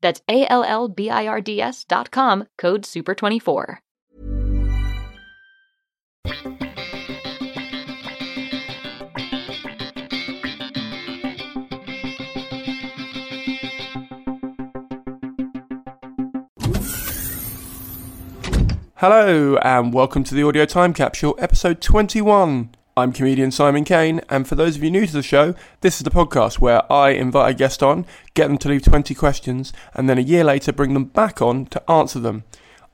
That's 0.00 0.20
A 0.28 0.46
L 0.46 0.64
L 0.64 0.88
B 0.88 1.10
I 1.10 1.26
R 1.26 1.40
D 1.40 1.60
S 1.60 1.84
dot 1.84 2.10
com, 2.10 2.46
code 2.56 2.82
SUPER24. 2.82 3.78
Hello, 19.00 19.58
and 19.58 19.92
welcome 19.92 20.24
to 20.24 20.34
the 20.34 20.42
Audio 20.42 20.64
Time 20.64 20.94
Capsule, 20.94 21.36
episode 21.38 21.82
21. 21.82 22.70
I'm 22.98 23.12
comedian 23.12 23.50
Simon 23.50 23.84
Caine, 23.84 24.22
and 24.30 24.48
for 24.48 24.54
those 24.54 24.76
of 24.76 24.82
you 24.82 24.90
new 24.90 25.06
to 25.06 25.12
the 25.12 25.22
show, 25.22 25.54
this 25.82 25.98
is 25.98 26.04
the 26.04 26.10
podcast 26.10 26.60
where 26.60 26.90
I 26.90 27.10
invite 27.10 27.50
a 27.50 27.54
guest 27.54 27.82
on, 27.82 28.06
get 28.32 28.48
them 28.48 28.56
to 28.56 28.70
leave 28.70 28.84
20 28.84 29.14
questions, 29.14 29.74
and 29.92 30.08
then 30.08 30.16
a 30.16 30.22
year 30.22 30.42
later 30.42 30.72
bring 30.72 30.94
them 30.94 31.04
back 31.04 31.42
on 31.42 31.66
to 31.66 31.90
answer 31.90 32.18
them. 32.18 32.44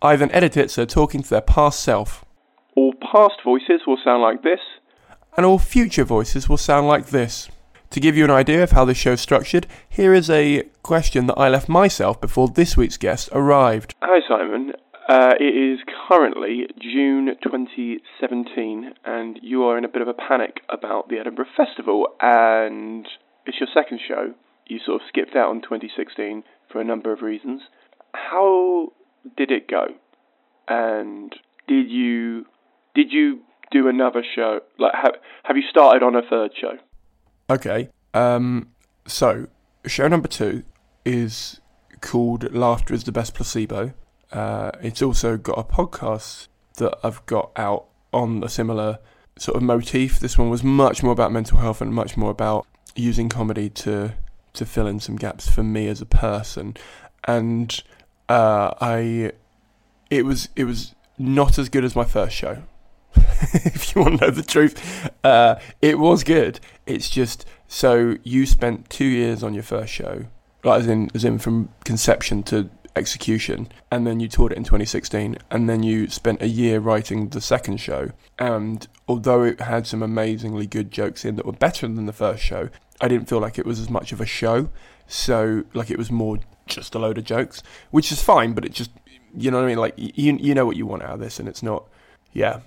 I 0.02 0.16
then 0.16 0.32
edit 0.32 0.56
it 0.56 0.72
so 0.72 0.80
they're 0.80 0.86
talking 0.86 1.22
to 1.22 1.30
their 1.30 1.40
past 1.40 1.78
self. 1.78 2.24
All 2.74 2.94
past 2.94 3.44
voices 3.44 3.82
will 3.86 3.96
sound 4.04 4.22
like 4.22 4.42
this, 4.42 4.58
and 5.36 5.46
all 5.46 5.60
future 5.60 6.02
voices 6.02 6.48
will 6.48 6.56
sound 6.56 6.88
like 6.88 7.10
this. 7.10 7.48
To 7.90 8.00
give 8.00 8.16
you 8.16 8.24
an 8.24 8.30
idea 8.32 8.60
of 8.64 8.72
how 8.72 8.84
this 8.84 8.98
show's 8.98 9.20
structured, 9.20 9.68
here 9.88 10.12
is 10.12 10.28
a 10.28 10.64
question 10.82 11.26
that 11.26 11.38
I 11.38 11.48
left 11.48 11.68
myself 11.68 12.20
before 12.20 12.48
this 12.48 12.76
week's 12.76 12.96
guest 12.96 13.28
arrived. 13.30 13.94
Hi, 14.02 14.18
Simon. 14.26 14.72
Uh, 15.08 15.34
it 15.40 15.56
is 15.56 15.80
currently 16.08 16.66
June 16.80 17.34
2017, 17.42 18.92
and 19.04 19.38
you 19.42 19.64
are 19.64 19.76
in 19.76 19.84
a 19.84 19.88
bit 19.88 20.00
of 20.00 20.08
a 20.08 20.14
panic 20.14 20.60
about 20.68 21.08
the 21.08 21.18
Edinburgh 21.18 21.46
Festival, 21.56 22.08
and 22.20 23.06
it's 23.44 23.58
your 23.58 23.68
second 23.74 24.00
show. 24.06 24.32
You 24.66 24.78
sort 24.84 25.02
of 25.02 25.08
skipped 25.08 25.34
out 25.34 25.48
on 25.48 25.60
2016 25.60 26.44
for 26.70 26.80
a 26.80 26.84
number 26.84 27.12
of 27.12 27.22
reasons. 27.22 27.62
How 28.14 28.92
did 29.36 29.50
it 29.50 29.68
go? 29.68 29.86
And 30.68 31.34
did 31.66 31.90
you 31.90 32.46
did 32.94 33.10
you 33.10 33.40
do 33.72 33.88
another 33.88 34.22
show? 34.34 34.60
Like, 34.78 34.92
have 34.94 35.14
have 35.42 35.56
you 35.56 35.64
started 35.68 36.04
on 36.04 36.14
a 36.14 36.22
third 36.22 36.52
show? 36.58 36.78
Okay. 37.50 37.88
Um. 38.14 38.68
So, 39.06 39.48
show 39.84 40.06
number 40.06 40.28
two 40.28 40.62
is 41.04 41.60
called 42.00 42.52
"Laughter 42.54 42.94
is 42.94 43.02
the 43.04 43.12
Best 43.12 43.34
Placebo." 43.34 43.94
Uh, 44.32 44.70
it's 44.82 45.02
also 45.02 45.36
got 45.36 45.58
a 45.58 45.64
podcast 45.64 46.48
that 46.78 46.98
I've 47.02 47.24
got 47.26 47.50
out 47.56 47.86
on 48.12 48.42
a 48.42 48.48
similar 48.48 48.98
sort 49.38 49.56
of 49.56 49.62
motif. 49.62 50.18
This 50.18 50.38
one 50.38 50.50
was 50.50 50.64
much 50.64 51.02
more 51.02 51.12
about 51.12 51.32
mental 51.32 51.58
health 51.58 51.80
and 51.80 51.92
much 51.92 52.16
more 52.16 52.30
about 52.30 52.66
using 52.94 53.28
comedy 53.28 53.70
to 53.70 54.14
to 54.54 54.66
fill 54.66 54.86
in 54.86 55.00
some 55.00 55.16
gaps 55.16 55.48
for 55.48 55.62
me 55.62 55.88
as 55.88 56.00
a 56.00 56.06
person. 56.06 56.76
And 57.24 57.82
uh, 58.28 58.74
I, 58.80 59.32
it 60.10 60.24
was 60.24 60.48
it 60.56 60.64
was 60.64 60.94
not 61.18 61.58
as 61.58 61.68
good 61.68 61.84
as 61.84 61.96
my 61.96 62.04
first 62.04 62.34
show. 62.34 62.62
if 63.16 63.94
you 63.94 64.02
want 64.02 64.20
to 64.20 64.26
know 64.26 64.30
the 64.30 64.42
truth, 64.42 65.10
uh, 65.24 65.56
it 65.80 65.98
was 65.98 66.24
good. 66.24 66.60
It's 66.86 67.10
just 67.10 67.46
so 67.68 68.16
you 68.22 68.46
spent 68.46 68.88
two 68.90 69.04
years 69.04 69.42
on 69.42 69.54
your 69.54 69.62
first 69.62 69.92
show, 69.92 70.26
like 70.64 70.80
as 70.80 70.86
in 70.86 71.10
as 71.14 71.24
in 71.24 71.38
from 71.38 71.68
conception 71.84 72.42
to 72.44 72.70
execution, 72.96 73.68
and 73.90 74.06
then 74.06 74.20
you 74.20 74.28
toured 74.28 74.52
it 74.52 74.58
in 74.58 74.64
2016, 74.64 75.36
and 75.50 75.68
then 75.68 75.82
you 75.82 76.08
spent 76.08 76.42
a 76.42 76.48
year 76.48 76.80
writing 76.80 77.28
the 77.28 77.40
second 77.40 77.78
show. 77.78 78.10
And 78.38 78.86
although 79.08 79.42
it 79.42 79.60
had 79.60 79.86
some 79.86 80.02
amazingly 80.02 80.66
good 80.66 80.90
jokes 80.90 81.24
in 81.24 81.36
that 81.36 81.46
were 81.46 81.52
better 81.52 81.86
than 81.88 82.06
the 82.06 82.12
first 82.12 82.42
show, 82.42 82.68
I 83.00 83.08
didn't 83.08 83.28
feel 83.28 83.40
like 83.40 83.58
it 83.58 83.66
was 83.66 83.80
as 83.80 83.90
much 83.90 84.12
of 84.12 84.20
a 84.20 84.26
show. 84.26 84.70
So, 85.06 85.64
like, 85.74 85.90
it 85.90 85.98
was 85.98 86.10
more 86.10 86.38
just 86.66 86.94
a 86.94 86.98
load 86.98 87.18
of 87.18 87.24
jokes, 87.24 87.62
which 87.90 88.12
is 88.12 88.22
fine, 88.22 88.52
but 88.52 88.64
it 88.64 88.72
just, 88.72 88.90
you 89.36 89.50
know 89.50 89.58
what 89.58 89.64
I 89.64 89.68
mean? 89.68 89.78
Like, 89.78 89.94
you, 89.96 90.36
you 90.36 90.54
know 90.54 90.66
what 90.66 90.76
you 90.76 90.86
want 90.86 91.02
out 91.02 91.14
of 91.14 91.20
this, 91.20 91.38
and 91.38 91.48
it's 91.48 91.62
not, 91.62 91.86
yeah. 92.32 92.60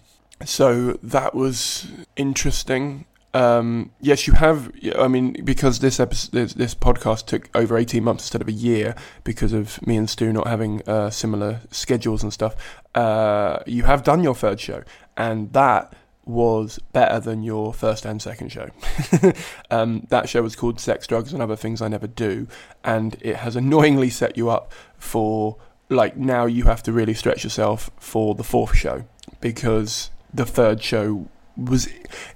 So 0.43 0.99
that 1.01 1.33
was 1.33 1.87
interesting. 2.15 3.05
Um, 3.35 3.91
yes, 3.99 4.27
you 4.27 4.33
have. 4.33 4.71
I 4.97 5.09
mean, 5.09 5.43
because 5.43 5.79
this 5.79 5.99
episode, 5.99 6.31
this, 6.31 6.53
this, 6.53 6.73
podcast 6.73 7.25
took 7.25 7.49
over 7.53 7.77
eighteen 7.77 8.05
months 8.05 8.23
instead 8.23 8.41
of 8.41 8.47
a 8.47 8.53
year 8.53 8.95
because 9.25 9.51
of 9.51 9.85
me 9.85 9.97
and 9.97 10.09
Stu 10.09 10.31
not 10.31 10.47
having 10.47 10.81
uh, 10.87 11.09
similar 11.09 11.59
schedules 11.69 12.23
and 12.23 12.31
stuff. 12.31 12.55
Uh, 12.95 13.59
you 13.67 13.83
have 13.83 14.03
done 14.03 14.23
your 14.23 14.35
third 14.35 14.61
show, 14.61 14.83
and 15.17 15.51
that 15.51 15.93
was 16.23 16.79
better 16.93 17.19
than 17.19 17.43
your 17.43 17.73
first 17.73 18.05
and 18.05 18.21
second 18.21 18.53
show. 18.53 18.69
um, 19.69 20.07
that 20.09 20.29
show 20.29 20.41
was 20.41 20.55
called 20.55 20.79
Sex, 20.79 21.05
Drugs, 21.05 21.33
and 21.33 21.41
Other 21.41 21.57
Things 21.57 21.81
I 21.81 21.89
Never 21.89 22.07
Do, 22.07 22.47
and 22.85 23.17
it 23.19 23.35
has 23.35 23.57
annoyingly 23.57 24.09
set 24.09 24.37
you 24.37 24.49
up 24.49 24.71
for 24.97 25.57
like 25.89 26.15
now 26.15 26.45
you 26.45 26.63
have 26.63 26.81
to 26.83 26.93
really 26.93 27.13
stretch 27.13 27.43
yourself 27.43 27.91
for 27.97 28.33
the 28.33 28.45
fourth 28.45 28.77
show 28.77 29.03
because 29.41 30.09
the 30.33 30.45
third 30.45 30.81
show 30.81 31.27
was 31.57 31.87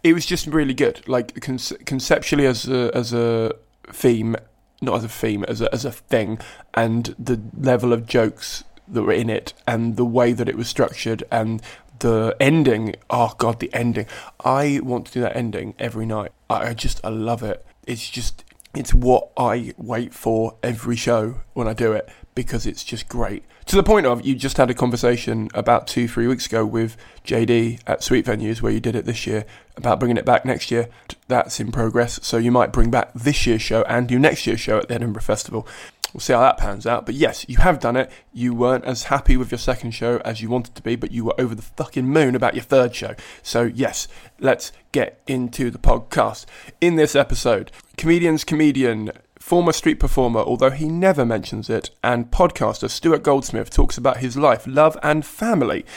it 0.04 0.14
was 0.14 0.26
just 0.26 0.48
really 0.48 0.74
good. 0.74 1.08
Like 1.08 1.40
con- 1.42 1.58
conceptually 1.86 2.46
as 2.46 2.68
a, 2.68 2.92
as 2.94 3.14
a 3.14 3.54
theme, 3.88 4.36
not 4.82 4.98
as 4.98 5.04
a 5.04 5.10
theme, 5.10 5.44
as 5.46 5.62
a 5.62 5.74
as 5.74 5.86
a 5.86 5.92
thing, 5.92 6.40
and 6.74 7.16
the 7.18 7.42
level 7.58 7.94
of 7.94 8.06
jokes 8.06 8.64
that 8.88 9.04
were 9.04 9.14
in 9.14 9.30
it, 9.30 9.54
and 9.68 9.96
the 9.96 10.06
way 10.06 10.34
that 10.34 10.50
it 10.50 10.58
was 10.58 10.68
structured, 10.68 11.24
and 11.32 11.62
the 12.00 12.36
ending. 12.40 12.96
Oh 13.10 13.34
god, 13.38 13.60
the 13.60 13.74
ending! 13.74 14.08
I 14.44 14.80
want 14.84 15.08
to 15.08 15.14
do 15.14 15.22
that 15.22 15.36
ending 15.36 15.76
every 15.80 16.06
night. 16.06 16.32
I, 16.50 16.70
I 16.70 16.74
just 16.74 17.04
I 17.04 17.10
love 17.10 17.44
it. 17.44 17.66
It's 17.86 18.10
just 18.10 18.44
it's 18.76 18.94
what 18.94 19.30
I 19.36 19.74
wait 19.78 20.14
for 20.14 20.56
every 20.62 20.96
show 20.96 21.42
when 21.54 21.68
I 21.68 21.74
do 21.74 21.92
it 21.94 22.08
because 22.36 22.66
it's 22.66 22.84
just 22.84 23.10
great. 23.10 23.44
To 23.70 23.76
the 23.76 23.84
point 23.84 24.08
of 24.08 24.26
you 24.26 24.34
just 24.34 24.58
had 24.58 24.72
a 24.72 24.74
conversation 24.74 25.48
about 25.54 25.86
two, 25.86 26.08
three 26.08 26.26
weeks 26.26 26.48
ago 26.48 26.66
with 26.66 26.98
JD 27.24 27.82
at 27.86 28.02
Sweet 28.02 28.26
Venues 28.26 28.64
where 28.64 28.72
you 28.72 28.80
did 28.80 28.96
it 28.96 29.06
this 29.06 29.28
year 29.28 29.46
about 29.78 30.00
bringing 30.00 30.18
it 30.18 30.26
back 30.26 30.44
next 30.44 30.72
year. 30.72 30.90
That's 31.28 31.60
in 31.60 31.72
progress. 31.72 32.20
So 32.24 32.38
you 32.38 32.50
might 32.50 32.74
bring 32.74 32.90
back 32.90 33.14
this 33.14 33.46
year's 33.46 33.62
show 33.62 33.84
and 33.84 34.08
do 34.08 34.18
next 34.18 34.48
year's 34.48 34.60
show 34.60 34.80
at 34.80 34.88
the 34.88 34.96
Edinburgh 34.96 35.22
Festival. 35.22 35.68
We'll 36.12 36.22
see 36.22 36.34
how 36.34 36.40
that 36.40 36.58
pans 36.58 36.88
out. 36.88 37.06
But 37.06 37.14
yes, 37.14 37.46
you 37.48 37.58
have 37.58 37.80
done 37.80 37.96
it. 37.96 38.10
You 38.34 38.56
weren't 38.56 38.86
as 38.86 39.04
happy 39.04 39.38
with 39.38 39.52
your 39.52 39.60
second 39.60 39.92
show 39.92 40.20
as 40.26 40.42
you 40.42 40.50
wanted 40.50 40.74
to 40.74 40.82
be, 40.82 40.96
but 40.96 41.12
you 41.12 41.26
were 41.26 41.40
over 41.40 41.54
the 41.54 41.62
fucking 41.62 42.08
moon 42.08 42.34
about 42.34 42.56
your 42.56 42.64
third 42.64 42.96
show. 42.96 43.14
So 43.44 43.66
yes, 43.66 44.08
let's 44.40 44.72
get 44.92 45.22
into 45.28 45.70
the 45.70 45.78
podcast. 45.78 46.48
In 46.82 46.96
this 46.96 47.16
episode, 47.16 47.72
comedian's 47.98 48.44
comedian 48.44 49.12
former 49.50 49.74
street 49.74 50.00
performer, 50.00 50.42
although 50.42 50.70
he 50.70 50.88
never 50.88 51.26
mentions 51.26 51.72
it, 51.72 51.90
and 52.04 52.30
podcaster 52.30 52.88
Stuart 52.88 53.24
Goldsmith 53.24 53.72
talks 53.72 53.98
about 53.98 54.18
his 54.18 54.38
life, 54.38 54.68
love, 54.68 54.96
and 55.02 55.26
family. 55.26 55.88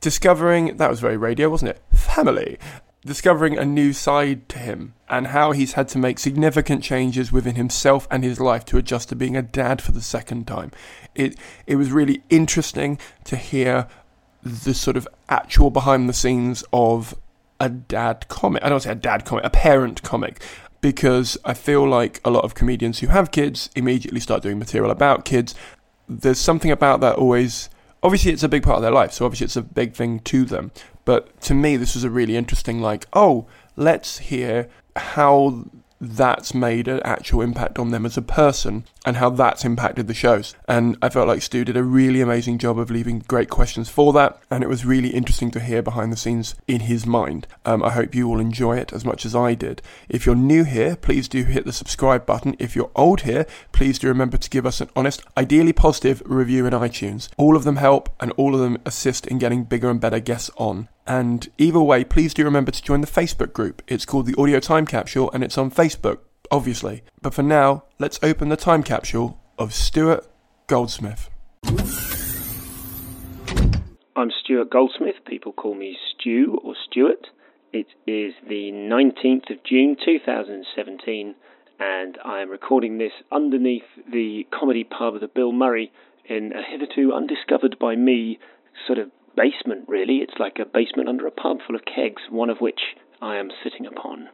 Discovering, 0.00 0.78
that 0.78 0.90
was 0.90 0.98
very 0.98 1.16
radio, 1.16 1.48
wasn't 1.48 1.70
it? 1.70 1.82
Family. 1.92 2.58
Discovering 3.06 3.56
a 3.56 3.64
new 3.64 3.92
side 3.92 4.48
to 4.48 4.58
him 4.58 4.94
and 5.08 5.28
how 5.28 5.52
he's 5.52 5.74
had 5.74 5.86
to 5.90 5.98
make 5.98 6.18
significant 6.18 6.82
changes 6.82 7.30
within 7.30 7.54
himself 7.54 8.08
and 8.10 8.24
his 8.24 8.40
life 8.40 8.64
to 8.64 8.78
adjust 8.78 9.10
to 9.10 9.14
being 9.14 9.36
a 9.36 9.42
dad 9.42 9.80
for 9.80 9.92
the 9.92 10.00
second 10.00 10.48
time. 10.48 10.72
It, 11.14 11.36
it 11.68 11.76
was 11.76 11.92
really 11.92 12.24
interesting 12.30 12.98
to 13.26 13.36
hear 13.36 13.86
the 14.42 14.74
sort 14.74 14.96
of 14.96 15.06
actual 15.28 15.70
behind 15.70 16.08
the 16.08 16.12
scenes 16.12 16.64
of 16.72 17.14
a 17.60 17.68
dad 17.68 18.26
comic. 18.26 18.64
I 18.64 18.68
don't 18.68 18.80
say 18.80 18.90
a 18.90 18.96
dad 18.96 19.24
comic, 19.24 19.44
a 19.44 19.50
parent 19.50 20.02
comic, 20.02 20.42
because 20.80 21.36
I 21.44 21.54
feel 21.54 21.88
like 21.88 22.20
a 22.24 22.30
lot 22.30 22.44
of 22.44 22.54
comedians 22.54 23.00
who 23.00 23.08
have 23.08 23.30
kids 23.30 23.70
immediately 23.74 24.20
start 24.20 24.42
doing 24.42 24.58
material 24.58 24.90
about 24.90 25.24
kids. 25.24 25.54
There's 26.08 26.38
something 26.38 26.70
about 26.70 27.00
that 27.00 27.16
always. 27.16 27.68
Obviously, 28.02 28.32
it's 28.32 28.44
a 28.44 28.48
big 28.48 28.62
part 28.62 28.76
of 28.76 28.82
their 28.82 28.92
life, 28.92 29.12
so 29.12 29.24
obviously, 29.24 29.46
it's 29.46 29.56
a 29.56 29.62
big 29.62 29.94
thing 29.94 30.20
to 30.20 30.44
them. 30.44 30.70
But 31.04 31.40
to 31.42 31.54
me, 31.54 31.76
this 31.76 31.94
was 31.94 32.04
a 32.04 32.10
really 32.10 32.36
interesting, 32.36 32.80
like, 32.80 33.06
oh, 33.12 33.46
let's 33.76 34.18
hear 34.18 34.68
how 34.94 35.64
that's 36.00 36.54
made 36.54 36.88
an 36.88 37.00
actual 37.04 37.40
impact 37.40 37.78
on 37.78 37.90
them 37.90 38.06
as 38.06 38.16
a 38.16 38.22
person 38.22 38.84
and 39.04 39.16
how 39.16 39.30
that's 39.30 39.64
impacted 39.64 40.06
the 40.06 40.14
shows. 40.14 40.54
And 40.66 40.96
I 41.02 41.08
felt 41.08 41.28
like 41.28 41.42
Stu 41.42 41.64
did 41.64 41.76
a 41.76 41.82
really 41.82 42.20
amazing 42.20 42.58
job 42.58 42.78
of 42.78 42.90
leaving 42.90 43.20
great 43.20 43.50
questions 43.50 43.88
for 43.88 44.12
that, 44.12 44.40
and 44.50 44.62
it 44.62 44.68
was 44.68 44.84
really 44.84 45.08
interesting 45.08 45.50
to 45.52 45.60
hear 45.60 45.82
behind 45.82 46.12
the 46.12 46.16
scenes 46.16 46.54
in 46.66 46.80
his 46.80 47.06
mind. 47.06 47.46
Um, 47.64 47.82
I 47.82 47.90
hope 47.90 48.14
you 48.14 48.28
will 48.28 48.40
enjoy 48.40 48.76
it 48.76 48.92
as 48.92 49.04
much 49.04 49.24
as 49.24 49.34
I 49.34 49.54
did. 49.54 49.82
If 50.08 50.26
you're 50.26 50.34
new 50.34 50.64
here, 50.64 50.96
please 50.96 51.28
do 51.28 51.44
hit 51.44 51.64
the 51.64 51.72
subscribe 51.72 52.26
button. 52.26 52.54
If 52.58 52.76
you're 52.76 52.90
old 52.94 53.22
here, 53.22 53.46
please 53.72 53.98
do 53.98 54.08
remember 54.08 54.36
to 54.36 54.50
give 54.50 54.66
us 54.66 54.80
an 54.80 54.90
honest, 54.94 55.22
ideally 55.36 55.72
positive 55.72 56.22
review 56.24 56.66
in 56.66 56.72
iTunes. 56.72 57.28
All 57.36 57.56
of 57.56 57.64
them 57.64 57.76
help, 57.76 58.10
and 58.20 58.32
all 58.32 58.54
of 58.54 58.60
them 58.60 58.78
assist 58.84 59.26
in 59.26 59.38
getting 59.38 59.64
bigger 59.64 59.90
and 59.90 60.00
better 60.00 60.20
guests 60.20 60.50
on. 60.56 60.88
And 61.08 61.48
either 61.56 61.80
way, 61.80 62.04
please 62.04 62.34
do 62.34 62.44
remember 62.44 62.70
to 62.70 62.82
join 62.82 63.00
the 63.00 63.06
Facebook 63.06 63.54
group. 63.54 63.80
It's 63.88 64.04
called 64.04 64.26
the 64.26 64.34
Audio 64.36 64.60
Time 64.60 64.84
Capsule 64.86 65.30
and 65.32 65.42
it's 65.42 65.56
on 65.56 65.70
Facebook, 65.70 66.18
obviously. 66.50 67.02
But 67.22 67.32
for 67.32 67.42
now, 67.42 67.84
let's 67.98 68.20
open 68.22 68.50
the 68.50 68.56
time 68.56 68.82
capsule 68.82 69.40
of 69.58 69.72
Stuart 69.72 70.28
Goldsmith. 70.66 71.30
I'm 74.14 74.30
Stuart 74.44 74.68
Goldsmith. 74.70 75.14
People 75.26 75.54
call 75.54 75.74
me 75.74 75.96
Stu 76.12 76.60
or 76.62 76.74
Stuart. 76.90 77.28
It 77.72 77.86
is 78.06 78.34
the 78.46 78.70
19th 78.72 79.50
of 79.50 79.64
June 79.64 79.96
2017, 80.04 81.34
and 81.78 82.18
I 82.22 82.40
am 82.40 82.50
recording 82.50 82.98
this 82.98 83.12
underneath 83.32 83.84
the 84.12 84.46
comedy 84.52 84.84
pub 84.84 85.14
of 85.14 85.22
the 85.22 85.28
Bill 85.28 85.52
Murray 85.52 85.90
in 86.26 86.52
a 86.52 86.62
hitherto 86.62 87.14
undiscovered 87.14 87.78
by 87.78 87.96
me 87.96 88.38
sort 88.86 88.98
of 88.98 89.10
basement, 89.38 89.84
really. 89.86 90.16
It's 90.16 90.38
like 90.38 90.58
a 90.60 90.66
basement 90.66 91.08
under 91.08 91.26
a 91.26 91.30
pub 91.30 91.58
full 91.66 91.76
of 91.76 91.82
kegs, 91.84 92.22
one 92.30 92.50
of 92.50 92.58
which 92.58 92.80
I 93.22 93.36
am 93.36 93.50
sitting 93.62 93.86
upon. 93.86 94.28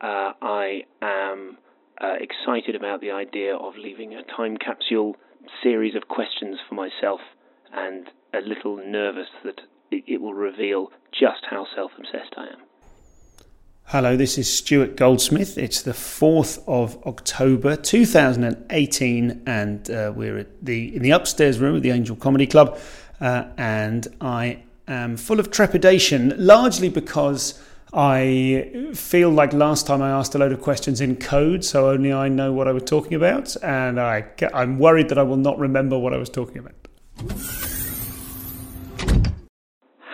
Uh, 0.00 0.32
I 0.40 0.82
am 1.02 1.58
uh, 2.00 2.14
excited 2.20 2.74
about 2.74 3.00
the 3.00 3.10
idea 3.10 3.54
of 3.54 3.74
leaving 3.76 4.14
a 4.14 4.22
time 4.36 4.56
capsule 4.56 5.16
series 5.62 5.94
of 5.94 6.08
questions 6.08 6.58
for 6.68 6.74
myself 6.74 7.20
and 7.72 8.06
a 8.34 8.40
little 8.46 8.76
nervous 8.76 9.28
that 9.44 9.60
it, 9.90 10.20
will 10.20 10.34
reveal 10.34 10.88
just 11.12 11.44
how 11.50 11.66
self 11.74 11.90
obsessed 11.98 12.34
I 12.36 12.44
am. 12.44 12.62
Hello, 13.84 14.16
this 14.18 14.36
is 14.36 14.52
Stuart 14.52 14.96
Goldsmith. 14.96 15.56
It's 15.56 15.80
the 15.80 15.92
4th 15.92 16.62
of 16.66 17.02
October 17.06 17.74
2018, 17.74 19.42
and 19.46 19.90
uh, 19.90 20.12
we're 20.14 20.38
at 20.38 20.62
the, 20.62 20.94
in 20.94 21.00
the 21.00 21.10
upstairs 21.10 21.58
room 21.58 21.76
of 21.76 21.82
the 21.82 21.90
Angel 21.90 22.14
Comedy 22.14 22.46
Club. 22.46 22.78
Uh, 23.20 23.44
and 23.56 24.06
I 24.20 24.62
am 24.86 25.16
full 25.16 25.40
of 25.40 25.50
trepidation, 25.50 26.34
largely 26.36 26.88
because 26.88 27.60
I 27.92 28.90
feel 28.94 29.30
like 29.30 29.52
last 29.52 29.86
time 29.86 30.02
I 30.02 30.10
asked 30.10 30.34
a 30.34 30.38
load 30.38 30.52
of 30.52 30.60
questions 30.60 31.00
in 31.00 31.16
code, 31.16 31.64
so 31.64 31.90
only 31.90 32.12
I 32.12 32.28
know 32.28 32.52
what 32.52 32.68
I 32.68 32.72
was 32.72 32.82
talking 32.84 33.14
about, 33.14 33.56
and 33.62 33.98
I, 33.98 34.26
I'm 34.52 34.78
worried 34.78 35.08
that 35.08 35.18
I 35.18 35.22
will 35.22 35.36
not 35.38 35.58
remember 35.58 35.98
what 35.98 36.12
I 36.12 36.18
was 36.18 36.28
talking 36.28 36.58
about. 36.58 36.74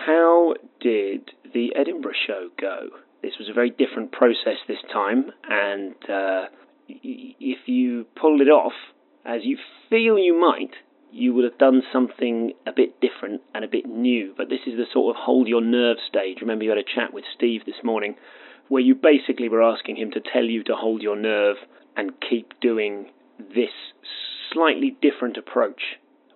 How 0.05 0.53
did 0.79 1.31
the 1.53 1.75
Edinburgh 1.75 2.13
show 2.25 2.49
go? 2.59 2.89
This 3.21 3.33
was 3.39 3.49
a 3.49 3.53
very 3.53 3.71
different 3.71 4.11
process 4.11 4.57
this 4.67 4.77
time, 4.93 5.31
and 5.49 5.95
uh, 6.09 6.45
if 6.87 7.67
you 7.67 8.05
pulled 8.19 8.39
it 8.39 8.49
off 8.49 8.73
as 9.25 9.41
you 9.43 9.57
feel 9.89 10.17
you 10.17 10.39
might, 10.39 10.71
you 11.15 11.33
would 11.33 11.45
have 11.45 11.57
done 11.57 11.81
something 11.93 12.51
a 12.67 12.73
bit 12.75 12.99
different 12.99 13.41
and 13.53 13.63
a 13.63 13.69
bit 13.69 13.85
new. 13.85 14.33
But 14.35 14.49
this 14.49 14.59
is 14.67 14.75
the 14.75 14.85
sort 14.91 15.15
of 15.15 15.21
hold 15.21 15.47
your 15.47 15.61
nerve 15.61 15.97
stage. 16.07 16.39
Remember, 16.41 16.65
you 16.65 16.69
had 16.71 16.77
a 16.77 16.83
chat 16.83 17.13
with 17.13 17.23
Steve 17.33 17.61
this 17.65 17.83
morning 17.83 18.15
where 18.67 18.81
you 18.81 18.95
basically 18.95 19.47
were 19.47 19.63
asking 19.63 19.95
him 19.95 20.11
to 20.11 20.19
tell 20.19 20.43
you 20.43 20.63
to 20.63 20.75
hold 20.75 21.01
your 21.01 21.15
nerve 21.15 21.55
and 21.95 22.11
keep 22.29 22.59
doing 22.59 23.11
this 23.39 23.71
slightly 24.51 24.97
different 25.01 25.37
approach 25.37 25.81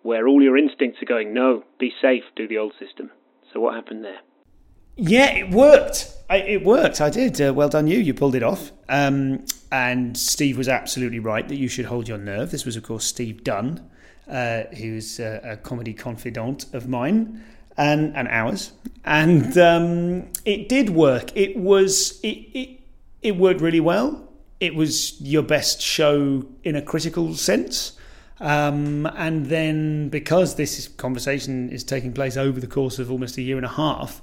where 0.04 0.28
all 0.28 0.42
your 0.42 0.58
instincts 0.58 1.02
are 1.02 1.06
going, 1.06 1.34
no, 1.34 1.64
be 1.78 1.92
safe, 2.02 2.24
do 2.38 2.48
the 2.48 2.58
old 2.58 2.74
system. 2.80 3.12
So, 3.52 3.60
what 3.60 3.76
happened 3.76 4.06
there? 4.06 4.20
Yeah, 4.96 5.32
it 5.32 5.52
worked. 5.52 6.14
I, 6.30 6.38
it 6.38 6.64
worked. 6.64 7.02
I 7.02 7.10
did. 7.10 7.42
Uh, 7.42 7.54
well 7.54 7.70
done, 7.70 7.88
you. 7.88 8.00
You 8.00 8.14
pulled 8.14 8.36
it 8.36 8.44
off. 8.44 8.72
Um, 8.88 9.46
and 9.72 10.18
Steve 10.18 10.58
was 10.58 10.70
absolutely 10.70 11.20
right 11.20 11.48
that 11.48 11.56
you 11.56 11.68
should 11.68 11.86
hold 11.86 12.08
your 12.08 12.18
nerve. 12.18 12.52
This 12.52 12.66
was, 12.66 12.76
of 12.76 12.84
course, 12.84 13.06
Steve 13.06 13.44
Dunn, 13.44 13.90
uh, 14.30 14.64
who's 14.76 15.20
a, 15.20 15.42
a, 15.44 15.58
comedy 15.58 15.94
confidant 15.94 16.66
of 16.74 16.88
mine 16.88 17.44
and, 17.78 18.16
and 18.16 18.28
ours. 18.28 18.72
And 19.06 19.58
um, 19.58 20.28
it 20.46 20.70
did 20.70 20.92
work. 20.92 21.36
It 21.36 21.58
was 21.58 22.20
it, 22.22 22.38
it 22.54 22.80
it 23.22 23.36
worked 23.38 23.62
really 23.62 23.80
well. 23.80 24.28
It 24.60 24.76
was 24.76 25.20
your 25.22 25.44
best 25.44 25.82
show 25.82 26.46
in 26.64 26.76
a 26.76 26.82
critical 26.82 27.36
sense. 27.36 27.94
Um, 28.40 29.06
and 29.18 29.48
then 29.48 30.10
because 30.10 30.56
this 30.56 30.88
conversation 30.88 31.70
is 31.70 31.84
taking 31.84 32.14
place 32.14 32.38
over 32.38 32.60
the 32.60 32.68
course 32.68 33.00
of 33.00 33.12
almost 33.12 33.38
a 33.38 33.42
year 33.42 33.58
and 33.58 33.66
a 33.66 33.70
half, 33.70 34.22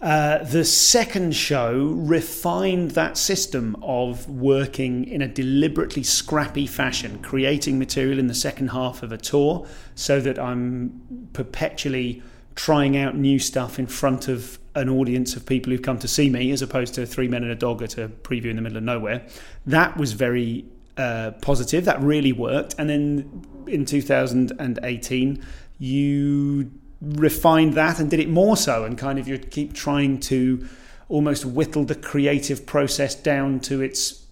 uh, 0.00 0.44
the 0.44 0.64
second 0.64 1.34
show 1.34 1.92
refined 1.96 2.92
that 2.92 3.16
system 3.16 3.76
of 3.82 4.28
working 4.30 5.04
in 5.08 5.22
a 5.22 5.28
deliberately 5.28 6.04
scrappy 6.04 6.66
fashion, 6.66 7.18
creating 7.20 7.78
material 7.78 8.18
in 8.18 8.28
the 8.28 8.34
second 8.34 8.68
half 8.68 9.02
of 9.02 9.10
a 9.10 9.18
tour 9.18 9.66
so 9.96 10.20
that 10.20 10.38
I'm 10.38 11.28
perpetually 11.32 12.22
trying 12.54 12.96
out 12.96 13.16
new 13.16 13.38
stuff 13.38 13.78
in 13.78 13.86
front 13.86 14.28
of 14.28 14.58
an 14.74 14.88
audience 14.88 15.34
of 15.34 15.44
people 15.46 15.72
who've 15.72 15.82
come 15.82 15.98
to 15.98 16.08
see 16.08 16.30
me 16.30 16.52
as 16.52 16.62
opposed 16.62 16.94
to 16.94 17.04
three 17.04 17.26
men 17.26 17.42
and 17.42 17.50
a 17.50 17.56
dog 17.56 17.82
at 17.82 17.98
a 17.98 18.08
preview 18.08 18.50
in 18.50 18.56
the 18.56 18.62
middle 18.62 18.78
of 18.78 18.84
nowhere. 18.84 19.26
That 19.66 19.96
was 19.96 20.12
very 20.12 20.64
uh, 20.96 21.32
positive. 21.40 21.84
That 21.84 22.00
really 22.00 22.32
worked. 22.32 22.74
And 22.78 22.88
then 22.88 23.44
in 23.66 23.84
2018, 23.84 25.44
you 25.78 26.70
refined 27.00 27.74
that 27.74 28.00
and 28.00 28.10
did 28.10 28.20
it 28.20 28.28
more 28.28 28.56
so 28.56 28.84
and 28.84 28.98
kind 28.98 29.18
of 29.18 29.28
you 29.28 29.38
keep 29.38 29.72
trying 29.72 30.18
to 30.18 30.66
almost 31.08 31.44
whittle 31.44 31.84
the 31.84 31.94
creative 31.94 32.66
process 32.66 33.14
down 33.14 33.60
to 33.60 33.80
its 33.80 34.26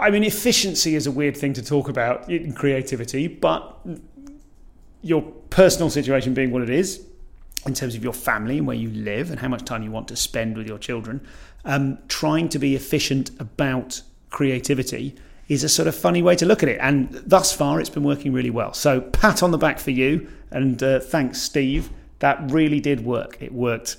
I 0.00 0.10
mean 0.10 0.24
efficiency 0.24 0.96
is 0.96 1.06
a 1.06 1.12
weird 1.12 1.36
thing 1.36 1.52
to 1.54 1.62
talk 1.62 1.88
about 1.88 2.28
in 2.28 2.52
creativity 2.54 3.28
but 3.28 3.78
your 5.00 5.22
personal 5.50 5.90
situation 5.90 6.34
being 6.34 6.50
what 6.50 6.62
it 6.62 6.70
is 6.70 7.06
in 7.66 7.72
terms 7.72 7.94
of 7.94 8.02
your 8.02 8.12
family 8.12 8.58
and 8.58 8.66
where 8.66 8.76
you 8.76 8.90
live 8.90 9.30
and 9.30 9.38
how 9.38 9.48
much 9.48 9.64
time 9.64 9.82
you 9.82 9.90
want 9.90 10.08
to 10.08 10.16
spend 10.16 10.56
with 10.56 10.66
your 10.66 10.78
children 10.78 11.24
um, 11.64 11.98
trying 12.08 12.48
to 12.48 12.58
be 12.58 12.74
efficient 12.74 13.30
about 13.40 14.02
creativity 14.30 15.14
is 15.48 15.62
a 15.62 15.68
sort 15.68 15.88
of 15.88 15.94
funny 15.94 16.22
way 16.22 16.34
to 16.36 16.46
look 16.46 16.62
at 16.62 16.68
it. 16.68 16.78
And 16.80 17.10
thus 17.26 17.52
far, 17.52 17.80
it's 17.80 17.90
been 17.90 18.04
working 18.04 18.32
really 18.32 18.50
well. 18.50 18.72
So, 18.72 19.00
pat 19.00 19.42
on 19.42 19.50
the 19.50 19.58
back 19.58 19.78
for 19.78 19.90
you. 19.90 20.28
And 20.54 20.80
uh, 20.82 21.00
thanks, 21.00 21.42
Steve. 21.42 21.90
That 22.20 22.50
really 22.50 22.80
did 22.80 23.04
work. 23.04 23.36
It 23.40 23.52
worked. 23.52 23.96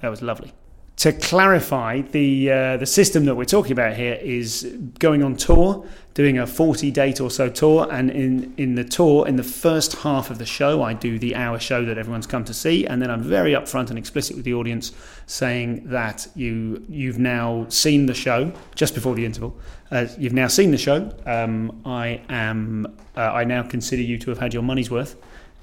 That 0.00 0.08
was 0.08 0.22
lovely. 0.22 0.52
To 0.96 1.12
clarify, 1.12 2.00
the 2.00 2.50
uh, 2.50 2.76
the 2.76 2.86
system 2.86 3.24
that 3.26 3.36
we're 3.36 3.44
talking 3.44 3.70
about 3.70 3.94
here 3.94 4.14
is 4.14 4.64
going 4.98 5.22
on 5.22 5.36
tour, 5.36 5.86
doing 6.14 6.38
a 6.38 6.46
40 6.46 6.90
date 6.90 7.20
or 7.20 7.30
so 7.30 7.48
tour, 7.48 7.86
and 7.88 8.10
in, 8.10 8.52
in 8.56 8.74
the 8.74 8.82
tour, 8.82 9.28
in 9.28 9.36
the 9.36 9.44
first 9.44 9.98
half 9.98 10.28
of 10.28 10.38
the 10.38 10.46
show, 10.46 10.82
I 10.82 10.94
do 10.94 11.16
the 11.16 11.36
hour 11.36 11.60
show 11.60 11.84
that 11.84 11.98
everyone's 11.98 12.26
come 12.26 12.44
to 12.46 12.54
see, 12.54 12.84
and 12.84 13.00
then 13.00 13.12
I'm 13.12 13.22
very 13.22 13.52
upfront 13.52 13.90
and 13.90 13.98
explicit 13.98 14.34
with 14.34 14.44
the 14.44 14.54
audience, 14.54 14.90
saying 15.26 15.88
that 15.90 16.26
you 16.34 16.84
you've 16.88 17.20
now 17.20 17.66
seen 17.68 18.06
the 18.06 18.14
show 18.14 18.52
just 18.74 18.94
before 18.94 19.14
the 19.14 19.24
interval. 19.24 19.56
Uh, 19.92 20.06
you've 20.18 20.32
now 20.32 20.48
seen 20.48 20.72
the 20.72 20.78
show. 20.78 21.12
Um, 21.26 21.80
I 21.84 22.22
am 22.28 22.96
uh, 23.16 23.20
I 23.20 23.44
now 23.44 23.62
consider 23.62 24.02
you 24.02 24.18
to 24.18 24.30
have 24.30 24.38
had 24.38 24.52
your 24.52 24.64
money's 24.64 24.90
worth. 24.90 25.14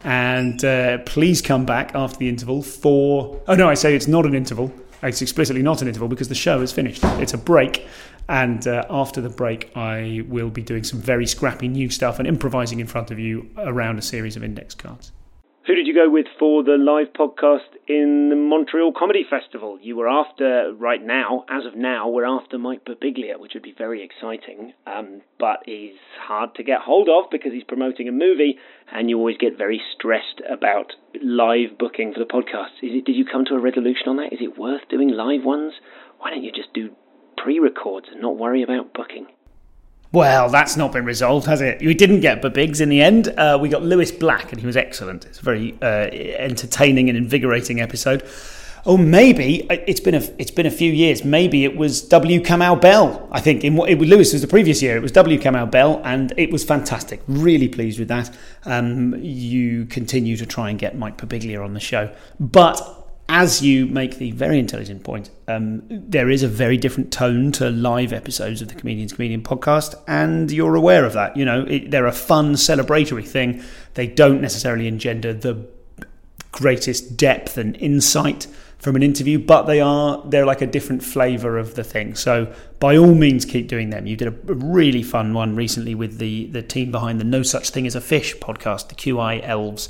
And 0.05 0.63
uh, 0.63 0.99
please 0.99 1.41
come 1.41 1.65
back 1.65 1.93
after 1.93 2.17
the 2.17 2.29
interval 2.29 2.61
for. 2.61 3.41
Oh 3.47 3.55
no, 3.55 3.67
I 3.67 3.73
say 3.73 3.95
it's 3.95 4.07
not 4.07 4.25
an 4.25 4.33
interval 4.33 4.71
it's 5.07 5.21
explicitly 5.21 5.61
not 5.61 5.81
an 5.81 5.87
interval 5.87 6.07
because 6.07 6.29
the 6.29 6.35
show 6.35 6.61
is 6.61 6.71
finished. 6.71 7.03
It's 7.03 7.33
a 7.33 7.37
break. 7.37 7.87
And 8.27 8.67
uh, 8.67 8.85
after 8.89 9.21
the 9.21 9.29
break, 9.29 9.71
I 9.75 10.23
will 10.27 10.49
be 10.49 10.63
doing 10.63 10.83
some 10.83 10.99
very 10.99 11.27
scrappy 11.27 11.67
new 11.67 11.89
stuff 11.89 12.17
and 12.17 12.27
improvising 12.27 12.79
in 12.79 12.87
front 12.87 13.11
of 13.11 13.19
you 13.19 13.49
around 13.57 13.99
a 13.99 14.01
series 14.01 14.35
of 14.35 14.43
index 14.43 14.73
cards. 14.73 15.11
Who 15.67 15.73
did 15.73 15.87
you 15.87 15.95
go 15.95 16.11
with 16.11 16.27
for 16.37 16.61
the 16.61 16.77
live 16.77 17.11
podcast 17.13 17.73
in 17.87 18.29
the 18.29 18.35
Montreal 18.35 18.93
Comedy 18.95 19.25
Festival? 19.27 19.79
You 19.81 19.95
were 19.95 20.07
after, 20.07 20.71
right 20.77 21.03
now, 21.03 21.43
as 21.49 21.65
of 21.65 21.75
now, 21.75 22.07
we're 22.07 22.27
after 22.27 22.59
Mike 22.59 22.85
Birbiglia, 22.85 23.39
which 23.39 23.55
would 23.55 23.63
be 23.63 23.73
very 23.75 24.03
exciting. 24.03 24.73
Um, 24.85 25.23
but 25.39 25.63
he's 25.65 25.97
hard 26.21 26.53
to 26.55 26.63
get 26.63 26.81
hold 26.81 27.09
of 27.09 27.31
because 27.31 27.51
he's 27.51 27.63
promoting 27.63 28.07
a 28.07 28.11
movie, 28.11 28.59
and 28.91 29.09
you 29.09 29.17
always 29.17 29.39
get 29.39 29.57
very 29.57 29.81
stressed 29.97 30.39
about 30.47 30.93
live 31.19 31.79
booking 31.79 32.13
for 32.13 32.19
the 32.19 32.25
podcast. 32.25 32.77
It, 32.83 33.03
did 33.03 33.15
you 33.15 33.25
come 33.25 33.45
to 33.45 33.55
a 33.55 33.59
resolution 33.59 34.07
on 34.07 34.17
that? 34.17 34.33
Is 34.33 34.41
it 34.41 34.59
worth 34.59 34.87
doing 34.87 35.09
live 35.09 35.43
ones? 35.43 35.73
Why 36.19 36.29
don't 36.29 36.43
you 36.43 36.51
just 36.51 36.73
do 36.75 36.91
pre 37.37 37.57
records 37.57 38.09
and 38.11 38.21
not 38.21 38.37
worry 38.37 38.61
about 38.61 38.93
booking? 38.93 39.25
Well, 40.15 40.47
that's 40.47 40.77
not 40.77 40.93
been 40.93 41.03
resolved, 41.03 41.45
has 41.47 41.59
it? 41.59 41.81
We 41.81 41.93
didn't 41.93 42.21
get 42.21 42.41
Biggs 42.53 42.79
in 42.79 42.87
the 42.87 43.01
end. 43.01 43.27
Uh, 43.27 43.57
we 43.61 43.67
got 43.67 43.83
Lewis 43.83 44.13
Black, 44.13 44.53
and 44.53 44.61
he 44.61 44.65
was 44.65 44.77
excellent. 44.77 45.25
It's 45.25 45.39
a 45.39 45.41
very 45.41 45.77
uh, 45.81 46.07
entertaining 46.07 47.09
and 47.09 47.17
invigorating 47.17 47.81
episode. 47.81 48.23
Oh, 48.85 48.95
maybe 48.95 49.69
uh, 49.69 49.75
it's 49.85 49.99
been 49.99 50.15
a 50.15 50.21
it's 50.37 50.51
been 50.51 50.65
a 50.65 50.71
few 50.71 50.89
years. 50.89 51.25
Maybe 51.25 51.65
it 51.65 51.75
was 51.75 52.01
W. 52.03 52.39
Kamau 52.39 52.79
Bell. 52.79 53.27
I 53.29 53.41
think 53.41 53.65
in 53.65 53.75
what 53.75 53.89
it, 53.89 53.99
was 53.99 54.07
Lewis 54.07 54.31
was 54.31 54.41
the 54.41 54.47
previous 54.47 54.81
year. 54.81 54.95
It 54.95 55.01
was 55.01 55.11
W. 55.11 55.37
Kamau 55.37 55.69
Bell, 55.69 56.01
and 56.05 56.31
it 56.37 56.49
was 56.49 56.63
fantastic. 56.63 57.21
Really 57.27 57.67
pleased 57.67 57.99
with 57.99 58.07
that. 58.07 58.33
Um, 58.63 59.15
you 59.19 59.85
continue 59.85 60.37
to 60.37 60.45
try 60.45 60.69
and 60.69 60.79
get 60.79 60.97
Mike 60.97 61.17
Birbiglia 61.17 61.61
on 61.61 61.73
the 61.73 61.81
show, 61.81 62.09
but 62.39 63.04
as 63.27 63.61
you 63.61 63.87
make 63.87 64.17
the 64.17 64.31
very 64.31 64.59
intelligent 64.59 65.03
point, 65.03 65.31
um, 65.47 65.81
there 65.89 66.29
is 66.29 66.43
a 66.43 66.47
very 66.47 66.77
different 66.77 67.11
tone 67.11 67.51
to 67.53 67.69
live 67.69 68.13
episodes 68.13 68.61
of 68.61 68.67
the 68.67 68.75
Comedians 68.75 69.13
Comedian 69.13 69.41
podcast, 69.41 69.95
and 70.07 70.51
you're 70.51 70.75
aware 70.75 71.05
of 71.05 71.13
that. 71.13 71.35
You 71.35 71.45
know, 71.45 71.65
it, 71.67 71.89
they're 71.89 72.05
a 72.05 72.11
fun, 72.11 72.53
celebratory 72.53 73.27
thing. 73.27 73.63
They 73.95 74.07
don't 74.07 74.41
necessarily 74.41 74.87
engender 74.87 75.33
the 75.33 75.67
greatest 76.51 77.17
depth 77.17 77.57
and 77.57 77.75
insight 77.77 78.47
from 78.77 78.95
an 78.95 79.01
interview, 79.01 79.39
but 79.39 79.63
they 79.63 79.81
are 79.81 80.21
they're 80.27 80.45
like 80.45 80.61
a 80.61 80.67
different 80.67 81.03
flavour 81.03 81.57
of 81.57 81.73
the 81.73 81.83
thing. 81.83 82.13
So 82.13 82.53
by 82.79 82.95
all 82.95 83.15
means, 83.15 83.43
keep 83.43 83.67
doing 83.67 83.89
them. 83.89 84.05
You 84.05 84.15
did 84.15 84.27
a 84.27 84.53
really 84.53 85.01
fun 85.01 85.33
one 85.33 85.55
recently 85.55 85.95
with 85.95 86.19
the 86.19 86.45
the 86.47 86.61
team 86.61 86.91
behind 86.91 87.19
the 87.19 87.25
No 87.25 87.41
Such 87.41 87.71
Thing 87.71 87.87
as 87.87 87.95
a 87.95 88.01
Fish 88.01 88.35
podcast, 88.35 88.89
the 88.89 88.95
QI 88.95 89.41
Elves 89.43 89.89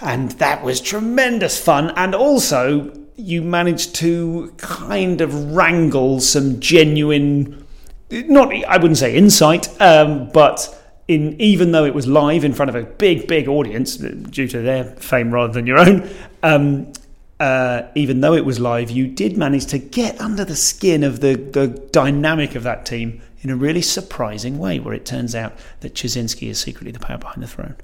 and 0.00 0.30
that 0.32 0.62
was 0.62 0.80
tremendous 0.80 1.62
fun. 1.62 1.90
And 1.96 2.14
also, 2.14 2.92
you 3.16 3.42
managed 3.42 3.94
to 3.96 4.52
kind 4.56 5.20
of 5.20 5.52
wrangle 5.52 6.20
some 6.20 6.60
genuine, 6.60 7.66
not 8.10 8.52
I 8.52 8.76
wouldn't 8.76 8.98
say 8.98 9.14
insight, 9.16 9.68
um, 9.80 10.30
but 10.30 10.74
in 11.08 11.40
even 11.40 11.72
though 11.72 11.84
it 11.84 11.94
was 11.94 12.06
live 12.06 12.44
in 12.44 12.52
front 12.52 12.68
of 12.68 12.74
a 12.76 12.82
big, 12.82 13.26
big 13.26 13.48
audience 13.48 13.96
due 13.96 14.46
to 14.48 14.60
their 14.60 14.84
fame 14.84 15.32
rather 15.32 15.52
than 15.52 15.66
your 15.66 15.78
own. 15.78 16.08
Um, 16.42 16.92
uh, 17.40 17.82
even 17.94 18.20
though 18.20 18.34
it 18.34 18.44
was 18.44 18.58
live, 18.58 18.90
you 18.90 19.06
did 19.06 19.36
manage 19.36 19.66
to 19.66 19.78
get 19.78 20.20
under 20.20 20.44
the 20.44 20.56
skin 20.56 21.04
of 21.04 21.20
the, 21.20 21.34
the 21.34 21.68
dynamic 21.92 22.56
of 22.56 22.64
that 22.64 22.84
team 22.84 23.22
in 23.42 23.50
a 23.50 23.56
really 23.56 23.82
surprising 23.82 24.58
way, 24.58 24.80
where 24.80 24.92
it 24.92 25.06
turns 25.06 25.34
out 25.34 25.56
that 25.80 25.94
Ptaszynski 25.94 26.48
is 26.48 26.58
secretly 26.58 26.90
the 26.90 26.98
power 26.98 27.18
behind 27.18 27.42
the 27.42 27.46
throne. 27.46 27.76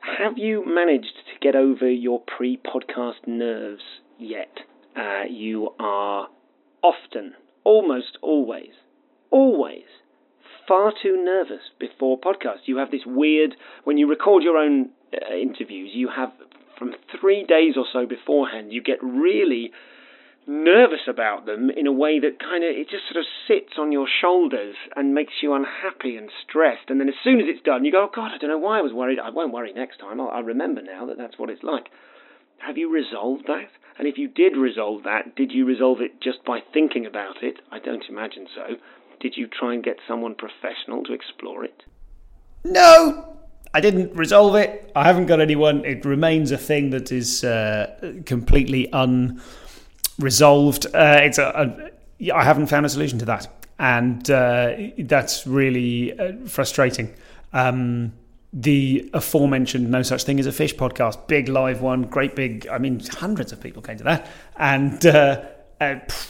Have 0.00 0.38
you 0.38 0.64
managed 0.66 1.21
get 1.42 1.56
over 1.56 1.90
your 1.90 2.20
pre 2.20 2.58
podcast 2.58 3.26
nerves 3.26 3.82
yet? 4.18 4.60
Uh, 4.96 5.24
you 5.28 5.70
are 5.78 6.28
often, 6.82 7.34
almost 7.64 8.18
always, 8.22 8.72
always 9.30 9.84
far 10.66 10.92
too 11.02 11.22
nervous 11.24 11.62
before 11.78 12.18
podcasts. 12.18 12.66
You 12.66 12.76
have 12.78 12.90
this 12.90 13.02
weird, 13.06 13.56
when 13.84 13.98
you 13.98 14.08
record 14.08 14.42
your 14.42 14.56
own 14.56 14.90
uh, 15.12 15.34
interviews, 15.34 15.90
you 15.92 16.08
have 16.14 16.30
from 16.78 16.94
three 17.20 17.44
days 17.44 17.74
or 17.76 17.84
so 17.92 18.06
beforehand, 18.06 18.72
you 18.72 18.82
get 18.82 18.98
really 19.02 19.72
nervous 20.46 21.06
about 21.08 21.46
them 21.46 21.70
in 21.70 21.86
a 21.86 21.92
way 21.92 22.18
that 22.18 22.40
kind 22.40 22.64
of 22.64 22.70
it 22.70 22.90
just 22.90 23.04
sort 23.10 23.20
of 23.20 23.26
sits 23.46 23.78
on 23.78 23.92
your 23.92 24.08
shoulders 24.20 24.74
and 24.96 25.14
makes 25.14 25.34
you 25.42 25.54
unhappy 25.54 26.16
and 26.16 26.30
stressed. 26.42 26.88
And 26.88 27.00
then 27.00 27.08
as 27.08 27.14
soon 27.22 27.40
as 27.40 27.46
it's 27.48 27.62
done 27.62 27.84
you 27.84 27.92
go 27.92 28.04
oh 28.04 28.10
god 28.14 28.32
i 28.34 28.38
don't 28.38 28.50
know 28.50 28.58
why 28.58 28.78
i 28.78 28.82
was 28.82 28.92
worried. 28.92 29.18
I 29.18 29.30
won't 29.30 29.52
worry 29.52 29.72
next 29.72 29.98
time. 29.98 30.20
I 30.20 30.24
i 30.24 30.40
remember 30.40 30.82
now 30.82 31.06
that 31.06 31.18
that's 31.18 31.38
what 31.38 31.50
it's 31.50 31.62
like. 31.62 31.86
Have 32.58 32.76
you 32.76 32.92
resolved 32.92 33.44
that? 33.46 33.70
And 33.98 34.08
if 34.08 34.18
you 34.18 34.28
did 34.28 34.56
resolve 34.56 35.04
that 35.04 35.36
did 35.36 35.52
you 35.52 35.64
resolve 35.64 36.00
it 36.00 36.20
just 36.20 36.44
by 36.44 36.60
thinking 36.72 37.06
about 37.06 37.42
it? 37.42 37.56
I 37.70 37.78
don't 37.78 38.04
imagine 38.08 38.46
so. 38.54 38.76
Did 39.20 39.34
you 39.36 39.46
try 39.46 39.74
and 39.74 39.84
get 39.84 39.98
someone 40.08 40.34
professional 40.34 41.04
to 41.04 41.12
explore 41.12 41.64
it? 41.64 41.82
No 42.64 43.32
I 43.74 43.80
didn't 43.80 44.14
resolve 44.14 44.54
it. 44.56 44.90
I 44.94 45.04
haven't 45.04 45.26
got 45.26 45.40
anyone. 45.40 45.84
It 45.86 46.04
remains 46.04 46.50
a 46.50 46.58
thing 46.58 46.90
that 46.90 47.10
is 47.10 47.42
uh, 47.42 48.12
completely 48.26 48.92
un 48.92 49.40
resolved. 50.18 50.86
Uh, 50.86 51.20
it's 51.22 51.38
a, 51.38 51.90
a, 52.20 52.32
I 52.34 52.44
haven't 52.44 52.66
found 52.66 52.86
a 52.86 52.88
solution 52.88 53.18
to 53.20 53.24
that, 53.26 53.48
and 53.78 54.30
uh, 54.30 54.74
that's 54.98 55.46
really 55.46 56.18
uh, 56.18 56.32
frustrating. 56.46 57.14
Um, 57.52 58.12
the 58.52 59.10
aforementioned 59.14 59.90
No 59.90 60.02
Such 60.02 60.24
Thing 60.24 60.38
as 60.38 60.46
a 60.46 60.52
Fish 60.52 60.74
podcast, 60.74 61.26
big 61.26 61.48
live 61.48 61.80
one, 61.80 62.02
great 62.02 62.36
big. 62.36 62.66
I 62.68 62.78
mean, 62.78 63.00
hundreds 63.00 63.52
of 63.52 63.60
people 63.60 63.82
came 63.82 63.96
to 63.98 64.04
that, 64.04 64.28
and 64.56 65.04
uh, 65.06 65.42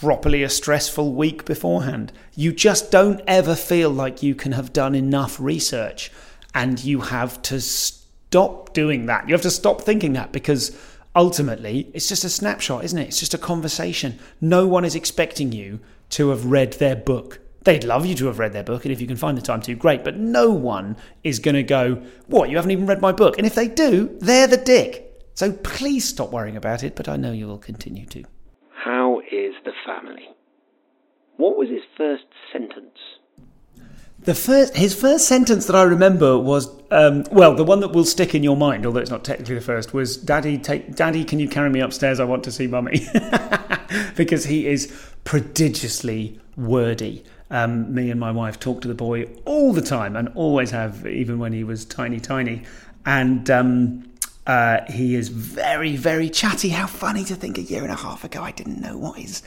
properly 0.01 0.43
a 0.43 0.49
stressful 0.49 1.13
week 1.13 1.45
beforehand. 1.45 2.13
You 2.35 2.53
just 2.53 2.91
don't 2.91 3.21
ever 3.27 3.55
feel 3.55 3.91
like 3.91 4.23
you 4.23 4.35
can 4.35 4.53
have 4.53 4.73
done 4.73 4.95
enough 4.95 5.39
research, 5.41 6.11
and 6.55 6.83
you 6.83 7.01
have 7.01 7.43
to 7.43 7.61
stop 7.61 8.73
doing 8.73 9.07
that. 9.07 9.29
You 9.29 9.35
have 9.35 9.43
to 9.43 9.51
stop 9.51 9.83
thinking 9.83 10.15
that 10.15 10.33
because 10.33 10.77
ultimately, 11.15 11.91
it's 11.95 12.09
just 12.09 12.25
a 12.25 12.29
snapshot, 12.29 12.85
isn't 12.85 12.99
it? 12.99 13.09
It's 13.09 13.21
just 13.21 13.35
a 13.35 13.39
conversation. 13.39 14.19
No 14.41 14.67
one 14.67 14.85
is 14.85 14.95
expecting 14.95 15.53
you 15.53 15.81
to 16.11 16.31
have 16.31 16.47
read 16.47 16.75
their 16.75 16.97
book. 16.97 17.41
They'd 17.65 17.85
love 17.85 18.05
you 18.05 18.15
to 18.17 18.27
have 18.27 18.39
read 18.39 18.53
their 18.53 18.65
book, 18.65 18.85
and 18.85 18.93
if 18.93 19.01
you 19.01 19.07
can 19.07 19.17
find 19.17 19.39
the 19.39 19.43
time 19.43 19.61
to, 19.63 19.75
great. 19.75 20.03
But 20.03 20.17
no 20.17 20.51
one 20.51 20.97
is 21.23 21.39
going 21.39 21.55
to 21.55 21.63
go, 21.63 22.03
What, 22.27 22.51
you 22.51 22.57
haven't 22.57 22.73
even 22.73 22.87
read 22.87 23.01
my 23.01 23.13
book? 23.13 23.39
And 23.39 23.47
if 23.47 23.55
they 23.55 23.69
do, 23.69 24.17
they're 24.21 24.49
the 24.49 24.57
dick. 24.57 25.09
So 25.35 25.53
please 25.53 26.07
stop 26.07 26.33
worrying 26.33 26.57
about 26.57 26.83
it, 26.83 26.97
but 26.97 27.09
I 27.09 27.17
know 27.17 27.33
you 27.33 27.47
will 27.47 27.59
continue 27.59 28.07
to. 28.07 28.25
How 28.85 29.21
is 29.21 29.55
the 29.65 29.73
family? 29.87 30.29
What 31.37 31.57
was 31.57 31.69
his 31.69 31.83
first 31.97 32.25
sentence? 32.53 32.99
The 34.25 34.35
first, 34.37 34.77
his 34.77 34.95
first 34.95 35.27
sentence 35.27 35.67
that 35.67 35.75
I 35.75 35.83
remember 35.83 36.39
was, 36.39 36.69
um, 36.93 37.25
well, 37.33 37.57
the 37.57 37.65
one 37.65 37.81
that 37.81 37.89
will 37.89 38.05
stick 38.05 38.37
in 38.37 38.45
your 38.45 38.57
mind, 38.57 38.87
although 38.87 39.01
it's 39.01 39.11
not 39.11 39.25
technically 39.25 39.57
the 39.57 39.61
first, 39.61 39.93
was, 39.93 40.17
"Daddy, 40.17 40.59
take, 40.59 40.95
Daddy, 40.95 41.25
can 41.25 41.41
you 41.41 41.49
carry 41.49 41.71
me 41.71 41.81
upstairs? 41.81 42.21
I 42.21 42.25
want 42.25 42.45
to 42.45 42.53
see 42.53 42.69
Mummy," 42.69 43.09
because 44.17 44.45
he 44.45 44.69
is 44.69 44.93
prodigiously 45.25 46.39
wordy. 46.57 47.25
Um, 47.51 47.93
me 47.93 48.11
and 48.11 48.21
my 48.21 48.31
wife 48.31 48.61
talk 48.61 48.81
to 48.83 48.89
the 48.89 48.95
boy 48.95 49.27
all 49.45 49.73
the 49.73 49.83
time, 49.83 50.15
and 50.15 50.29
always 50.37 50.71
have, 50.71 51.05
even 51.05 51.41
when 51.41 51.53
he 51.53 51.65
was 51.65 51.85
tiny, 51.85 52.21
tiny, 52.21 52.63
and 53.05 53.51
um, 53.51 54.09
uh, 54.47 54.83
he 54.89 55.17
is 55.17 55.31
very, 55.31 55.97
very 55.97 56.31
chatty. 56.31 56.69
How 56.69 56.87
funny 56.87 57.25
to 57.25 57.35
think 57.35 57.59
a 57.59 57.63
year 57.63 57.83
and 57.83 57.91
a 57.91 57.97
half 57.97 58.23
ago 58.23 58.41
I 58.41 58.53
didn't 58.53 58.81
know 58.81 58.97
what 58.97 59.19
his 59.19 59.43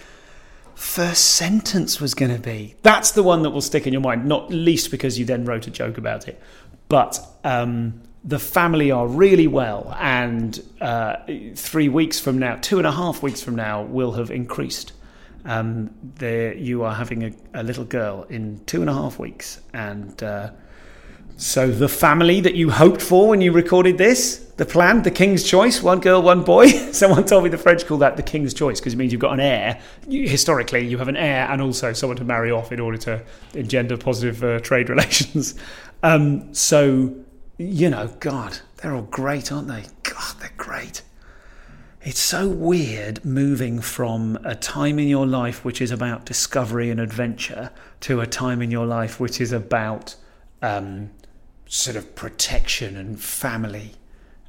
first 0.76 1.36
sentence 1.36 2.00
was 2.00 2.14
going 2.14 2.34
to 2.34 2.42
be. 2.42 2.76
That's 2.84 3.12
the 3.12 3.24
one 3.24 3.44
that 3.44 3.52
will 3.52 3.62
stick 3.62 3.88
in 3.88 3.94
your 3.94 4.02
mind, 4.02 4.26
not 4.26 4.52
least 4.52 4.92
because 4.92 5.18
you 5.18 5.26
then 5.26 5.46
wrote 5.46 5.68
a 5.68 5.72
joke 5.72 5.98
about 5.98 6.28
it. 6.28 6.42
But 6.90 7.20
um, 7.44 8.02
the 8.24 8.40
family 8.40 8.92
are 8.92 9.08
really 9.08 9.48
well, 9.48 9.96
and 10.00 10.62
uh, 10.82 11.18
three 11.56 11.90
weeks 11.90 12.20
from 12.20 12.38
now, 12.38 12.58
two 12.62 12.78
and 12.78 12.88
a 12.88 12.92
half 12.92 13.24
weeks 13.24 13.42
from 13.42 13.56
now, 13.56 13.84
will 13.84 14.14
have 14.14 14.32
increased. 14.32 14.94
Um, 15.46 15.92
you 16.20 16.84
are 16.84 16.94
having 16.94 17.24
a, 17.24 17.32
a, 17.54 17.62
little 17.62 17.86
girl 17.86 18.24
in 18.30 18.64
two 18.66 18.82
and 18.82 18.90
a 18.90 18.94
half 18.94 19.20
weeks, 19.20 19.62
and 19.74 20.22
uh, 20.24 20.50
so 21.38 21.70
the 21.70 21.90
family 21.90 22.40
that 22.42 22.56
you 22.56 22.70
hoped 22.70 23.02
for 23.02 23.28
when 23.28 23.42
you 23.42 23.52
recorded 23.52 23.98
this, 23.98 24.38
the 24.56 24.66
plan, 24.66 25.02
the 25.02 25.12
king's 25.12 25.44
choice, 25.44 25.84
one 25.84 26.00
girl, 26.00 26.22
one 26.22 26.44
boy. 26.44 26.68
Someone 26.94 27.26
told 27.26 27.44
me 27.44 27.50
the 27.50 27.58
French 27.58 27.86
call 27.86 27.98
that 27.98 28.16
the 28.16 28.24
king's 28.24 28.54
choice 28.54 28.80
because 28.80 28.94
it 28.94 28.96
means 28.96 29.12
you've 29.12 29.20
got 29.20 29.34
an 29.34 29.42
heir. 29.42 29.82
You, 30.08 30.30
historically, 30.30 30.88
you 30.88 30.98
have 30.98 31.10
an 31.10 31.18
heir 31.18 31.50
and 31.52 31.62
also 31.62 31.92
someone 31.92 32.16
to 32.18 32.24
marry 32.24 32.52
off 32.52 32.72
in 32.72 32.80
order 32.80 32.98
to 33.00 33.22
engender 33.54 33.98
positive 33.98 34.44
uh, 34.44 34.60
trade 34.62 34.90
relations. 34.90 35.56
Um, 36.04 36.54
so, 36.54 37.14
you 37.58 37.90
know, 37.90 38.08
God, 38.22 38.60
they're 38.78 38.96
all 38.96 39.02
great, 39.02 39.52
aren't 39.52 39.68
they? 39.68 39.84
God, 40.04 40.36
they're 40.40 40.54
great. 40.56 41.02
It's 42.02 42.20
so 42.20 42.48
weird 42.48 43.26
moving 43.26 43.82
from 43.82 44.38
a 44.46 44.56
time 44.56 45.00
in 45.00 45.10
your 45.10 45.26
life 45.26 45.66
which 45.66 45.82
is 45.82 45.92
about 45.92 46.24
discovery 46.24 46.92
and 46.92 47.00
adventure 47.02 47.72
to 48.02 48.22
a 48.22 48.28
time 48.28 48.62
in 48.62 48.72
your 48.72 48.86
life 48.86 49.20
which 49.20 49.42
is 49.42 49.52
about 49.52 50.16
um, 50.62 51.10
sort 51.68 51.98
of 51.98 52.16
protection 52.16 52.96
and 52.96 53.20
family 53.20 53.94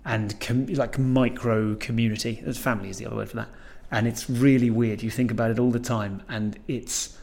and 0.05 0.39
com- 0.41 0.67
like 0.67 0.99
micro 0.99 1.75
community. 1.75 2.37
Family 2.53 2.91
is 2.91 2.99
the 2.99 3.07
other 3.07 3.17
word 3.17 3.31
for 3.31 3.37
that. 3.37 3.49
And 3.91 4.07
it's 4.07 4.29
really 4.29 4.71
weird. 4.71 5.03
You 5.03 5.11
think 5.11 5.31
about 5.31 5.51
it 5.51 5.59
all 5.59 5.71
the 5.71 5.79
time, 5.79 6.23
and 6.29 6.59
it's 6.67 7.17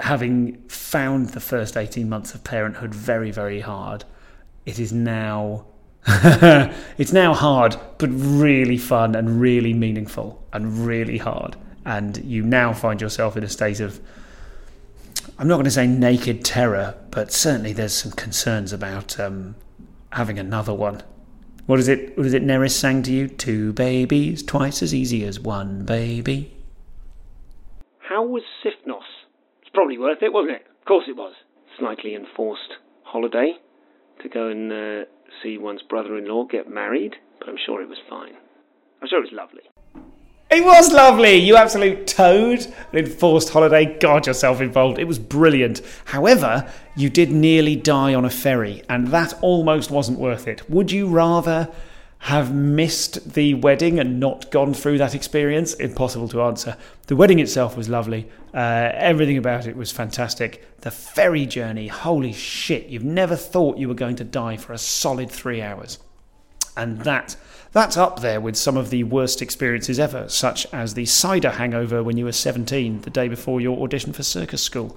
having 0.00 0.56
found 0.68 1.30
the 1.30 1.40
first 1.40 1.76
18 1.76 2.08
months 2.08 2.34
of 2.34 2.44
parenthood 2.44 2.94
very, 2.94 3.30
very 3.30 3.60
hard, 3.60 4.04
it 4.66 4.78
is 4.78 4.92
now. 4.92 5.66
it's 6.98 7.12
now 7.12 7.32
hard, 7.32 7.76
but 7.98 8.10
really 8.10 8.76
fun 8.76 9.14
and 9.14 9.40
really 9.40 9.72
meaningful 9.72 10.42
and 10.52 10.84
really 10.84 11.18
hard. 11.18 11.56
And 11.84 12.16
you 12.24 12.42
now 12.42 12.72
find 12.72 13.00
yourself 13.00 13.36
in 13.36 13.44
a 13.44 13.48
state 13.48 13.78
of, 13.78 14.00
I'm 15.42 15.48
not 15.48 15.56
going 15.56 15.64
to 15.64 15.72
say 15.72 15.88
naked 15.88 16.44
terror, 16.44 16.94
but 17.10 17.32
certainly 17.32 17.72
there's 17.72 17.92
some 17.94 18.12
concerns 18.12 18.72
about 18.72 19.18
um, 19.18 19.56
having 20.12 20.38
another 20.38 20.72
one. 20.72 21.02
What 21.66 21.80
is 21.80 21.88
it? 21.88 22.16
What 22.16 22.26
is 22.26 22.32
it? 22.32 22.44
Neris 22.44 22.70
sang 22.70 23.02
to 23.02 23.12
you? 23.12 23.26
Two 23.26 23.72
babies, 23.72 24.44
twice 24.44 24.84
as 24.84 24.94
easy 24.94 25.24
as 25.24 25.40
one 25.40 25.84
baby. 25.84 26.54
How 28.08 28.24
was 28.24 28.44
Sifnos? 28.64 29.02
It's 29.62 29.70
probably 29.74 29.98
worth 29.98 30.22
it, 30.22 30.32
wasn't 30.32 30.52
it? 30.58 30.66
Of 30.78 30.86
course 30.86 31.06
it 31.08 31.16
was. 31.16 31.34
Slightly 31.76 32.14
enforced 32.14 32.74
holiday 33.02 33.54
to 34.22 34.28
go 34.28 34.46
and 34.46 34.70
uh, 34.70 35.10
see 35.42 35.58
one's 35.58 35.82
brother-in-law 35.82 36.44
get 36.52 36.70
married, 36.70 37.16
but 37.40 37.48
I'm 37.48 37.58
sure 37.66 37.82
it 37.82 37.88
was 37.88 37.98
fine. 38.08 38.34
I'm 39.02 39.08
sure 39.08 39.18
it 39.18 39.32
was 39.32 39.36
lovely. 39.36 39.62
It 40.52 40.62
was 40.66 40.92
lovely, 40.92 41.36
you 41.36 41.56
absolute 41.56 42.06
toad. 42.06 42.66
An 42.92 42.98
enforced 42.98 43.48
holiday, 43.48 43.86
got 43.98 44.26
yourself 44.26 44.60
involved. 44.60 44.98
It 44.98 45.08
was 45.08 45.18
brilliant. 45.18 45.80
However, 46.04 46.70
you 46.94 47.08
did 47.08 47.32
nearly 47.32 47.74
die 47.74 48.12
on 48.12 48.26
a 48.26 48.30
ferry, 48.30 48.82
and 48.86 49.08
that 49.08 49.32
almost 49.40 49.90
wasn't 49.90 50.18
worth 50.18 50.46
it. 50.46 50.68
Would 50.68 50.92
you 50.92 51.08
rather 51.08 51.70
have 52.18 52.54
missed 52.54 53.32
the 53.32 53.54
wedding 53.54 53.98
and 53.98 54.20
not 54.20 54.50
gone 54.50 54.74
through 54.74 54.98
that 54.98 55.14
experience? 55.14 55.72
Impossible 55.72 56.28
to 56.28 56.42
answer. 56.42 56.76
The 57.06 57.16
wedding 57.16 57.38
itself 57.38 57.74
was 57.74 57.88
lovely. 57.88 58.28
Uh, 58.52 58.90
everything 58.92 59.38
about 59.38 59.66
it 59.66 59.74
was 59.74 59.90
fantastic. 59.90 60.80
The 60.82 60.90
ferry 60.90 61.46
journey, 61.46 61.88
holy 61.88 62.34
shit, 62.34 62.88
you've 62.88 63.04
never 63.04 63.36
thought 63.36 63.78
you 63.78 63.88
were 63.88 63.94
going 63.94 64.16
to 64.16 64.24
die 64.24 64.58
for 64.58 64.74
a 64.74 64.78
solid 64.78 65.30
three 65.30 65.62
hours. 65.62 65.98
And 66.76 67.00
that 67.04 67.36
that's 67.72 67.96
up 67.96 68.20
there 68.20 68.40
with 68.40 68.56
some 68.56 68.76
of 68.76 68.90
the 68.90 69.04
worst 69.04 69.40
experiences 69.40 69.98
ever, 69.98 70.28
such 70.28 70.66
as 70.72 70.94
the 70.94 71.06
cider 71.06 71.50
hangover 71.50 72.02
when 72.02 72.16
you 72.16 72.26
were 72.26 72.32
17, 72.32 73.00
the 73.00 73.10
day 73.10 73.28
before 73.28 73.60
your 73.60 73.82
audition 73.82 74.12
for 74.12 74.22
circus 74.22 74.62
school. 74.62 74.96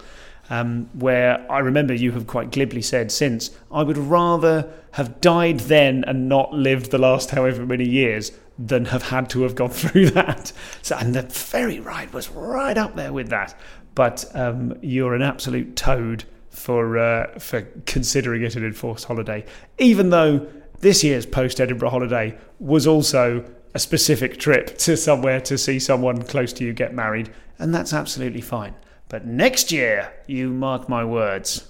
Um, 0.50 0.89
where 0.94 1.44
I 1.51 1.60
remember 1.60 1.94
you 1.96 2.12
have 2.12 2.27
quite 2.27 2.51
glibly 2.51 2.82
said 2.82 3.12
since, 3.12 3.50
I 3.72 3.82
would 3.82 3.98
rather 3.98 4.72
have 4.91 5.20
died 5.20 5.62
then 5.62 6.03
and 6.05 6.29
not 6.29 6.53
lived 6.53 6.91
the 6.91 7.00
last 7.00 7.32
however 7.32 7.65
many 7.65 7.88
years 7.88 8.32
than 8.60 8.86
have 8.86 9.03
had 9.03 9.29
to 9.32 9.41
have 9.41 9.55
gone 9.55 9.70
through 9.72 10.12
that. 10.12 10.51
So, 10.82 10.98
and 10.98 11.15
the 11.15 11.24
ferry 11.24 11.79
ride 11.79 12.13
was 12.13 12.29
right 12.29 12.77
up 12.77 12.96
there 12.96 13.12
with 13.12 13.29
that. 13.29 13.58
But 13.96 14.25
um, 14.36 14.77
you're 14.82 15.15
an 15.15 15.22
absolute 15.22 15.75
toad 15.75 16.25
for 16.50 16.98
uh, 16.98 17.39
for 17.39 17.62
considering 17.86 18.44
it 18.44 18.55
an 18.55 18.65
enforced 18.65 19.05
holiday, 19.05 19.46
even 19.77 20.10
though 20.10 20.48
this 20.79 21.03
year's 21.03 21.25
post 21.25 21.60
Edinburgh 21.60 21.89
holiday 21.89 22.38
was 22.60 22.88
also 22.88 23.44
a 23.74 23.79
specific 23.79 24.39
trip 24.39 24.77
to 24.77 24.96
somewhere 24.96 25.41
to 25.41 25.58
see 25.58 25.79
someone 25.79 26.22
close 26.24 26.53
to 26.53 26.63
you 26.63 26.74
get 26.74 26.94
married, 26.94 27.32
and 27.60 27.75
that's 27.75 27.94
absolutely 27.94 28.41
fine. 28.41 28.75
But 29.10 29.25
next 29.25 29.72
year, 29.72 30.13
you 30.27 30.50
mark 30.50 30.88
my 30.89 31.03
words. 31.03 31.70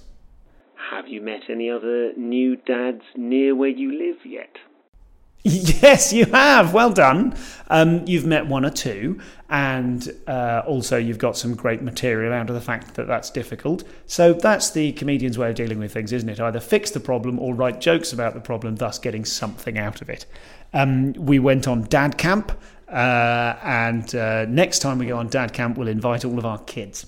Have 0.90 1.08
you 1.08 1.20
met 1.20 1.42
any 1.50 1.68
other 1.68 2.12
new 2.16 2.56
dads 2.56 3.02
near 3.16 3.54
where 3.54 3.68
you 3.68 3.90
live 3.92 4.24
yet? 4.24 4.56
Yes, 5.82 6.12
you 6.12 6.24
have. 6.26 6.74
Well 6.74 6.90
done. 6.90 7.36
Um, 7.68 8.04
you've 8.04 8.26
met 8.26 8.46
one 8.48 8.64
or 8.64 8.70
two, 8.70 9.20
and 9.48 10.12
uh, 10.26 10.62
also 10.66 10.96
you've 10.96 11.18
got 11.18 11.36
some 11.36 11.54
great 11.54 11.82
material 11.82 12.32
out 12.32 12.48
of 12.48 12.56
the 12.56 12.60
fact 12.60 12.94
that 12.96 13.06
that's 13.06 13.30
difficult. 13.30 13.84
So 14.06 14.32
that's 14.32 14.70
the 14.70 14.90
comedian's 14.92 15.38
way 15.38 15.50
of 15.50 15.54
dealing 15.54 15.78
with 15.78 15.92
things, 15.92 16.12
isn't 16.12 16.28
it? 16.28 16.40
Either 16.40 16.58
fix 16.58 16.90
the 16.90 16.98
problem 16.98 17.38
or 17.38 17.54
write 17.54 17.80
jokes 17.80 18.12
about 18.12 18.34
the 18.34 18.40
problem, 18.40 18.74
thus 18.74 18.98
getting 18.98 19.24
something 19.24 19.78
out 19.78 20.02
of 20.02 20.10
it. 20.10 20.26
Um, 20.72 21.12
we 21.12 21.38
went 21.38 21.68
on 21.68 21.82
dad 21.84 22.18
camp, 22.18 22.50
uh, 22.88 23.54
and 23.62 24.16
uh, 24.16 24.46
next 24.46 24.80
time 24.80 24.98
we 24.98 25.06
go 25.06 25.16
on 25.18 25.28
dad 25.28 25.52
camp, 25.52 25.78
we'll 25.78 25.86
invite 25.86 26.24
all 26.24 26.38
of 26.38 26.44
our 26.44 26.58
kids. 26.58 27.06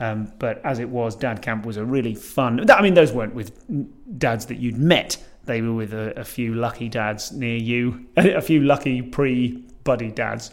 Um, 0.00 0.32
but 0.40 0.60
as 0.64 0.80
it 0.80 0.88
was, 0.88 1.14
dad 1.14 1.40
camp 1.40 1.64
was 1.64 1.76
a 1.76 1.84
really 1.84 2.16
fun. 2.16 2.68
I 2.68 2.82
mean, 2.82 2.94
those 2.94 3.12
weren't 3.12 3.34
with 3.34 4.18
dads 4.18 4.46
that 4.46 4.56
you'd 4.56 4.76
met 4.76 5.18
they 5.46 5.62
were 5.62 5.72
with 5.72 5.92
a, 5.92 6.18
a 6.18 6.24
few 6.24 6.54
lucky 6.54 6.88
dads 6.88 7.32
near 7.32 7.56
you, 7.56 8.06
a 8.16 8.42
few 8.42 8.60
lucky 8.60 9.02
pre 9.02 9.64
buddy 9.84 10.10
dads. 10.10 10.52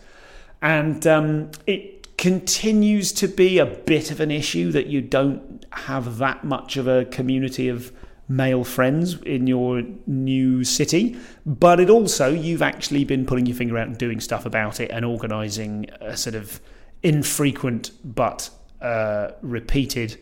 And 0.62 1.06
um, 1.06 1.52
it 1.68 2.18
continues 2.18 3.12
to 3.12 3.28
be 3.28 3.58
a 3.58 3.66
bit 3.66 4.12
of 4.12 4.20
an 4.20 4.32
issue 4.32 4.72
that 4.72 4.88
you 4.88 5.02
don't 5.02 5.66
have 5.72 6.18
that 6.20 6.44
much 6.44 6.78
of 6.78 6.88
a 6.88 7.06
community 7.06 7.68
of 7.68 7.92
male 8.30 8.64
friends 8.64 9.22
in 9.24 9.48
your 9.48 9.84
new 10.08 10.64
city, 10.64 11.18
but 11.46 11.80
it 11.80 11.90
also, 11.90 12.32
you've 12.32 12.62
actually 12.62 13.04
been 13.04 13.26
putting 13.26 13.46
your 13.46 13.56
finger 13.56 13.78
out 13.78 13.88
and 13.88 13.98
doing 13.98 14.20
stuff 14.20 14.46
about 14.46 14.80
it 14.80 14.90
and 14.92 15.04
organising 15.04 15.86
a 16.00 16.16
sort 16.16 16.36
of 16.36 16.62
infrequent 17.02 17.92
but 18.04 18.50
uh, 18.82 19.32
repeated 19.42 20.18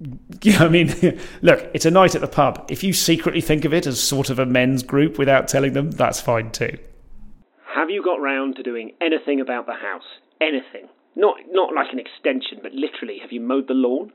I 0.58 0.68
mean, 0.68 1.20
look, 1.42 1.70
it's 1.74 1.84
a 1.84 1.90
night 1.90 2.14
at 2.14 2.20
the 2.20 2.28
pub. 2.28 2.66
If 2.70 2.82
you 2.82 2.92
secretly 2.92 3.40
think 3.40 3.64
of 3.64 3.74
it 3.74 3.86
as 3.86 4.00
sort 4.00 4.30
of 4.30 4.38
a 4.38 4.46
men's 4.46 4.82
group 4.82 5.18
without 5.18 5.48
telling 5.48 5.72
them, 5.72 5.90
that's 5.90 6.20
fine 6.20 6.50
too. 6.50 6.78
Have 7.74 7.90
you 7.90 8.02
got 8.02 8.20
round 8.20 8.56
to 8.56 8.62
doing 8.62 8.92
anything 9.00 9.40
about 9.40 9.66
the 9.66 9.74
house? 9.74 10.02
Anything? 10.40 10.88
Not 11.16 11.36
not 11.50 11.74
like 11.74 11.92
an 11.92 11.98
extension, 11.98 12.60
but 12.62 12.72
literally, 12.72 13.18
have 13.20 13.32
you 13.32 13.40
mowed 13.40 13.68
the 13.68 13.74
lawn? 13.74 14.12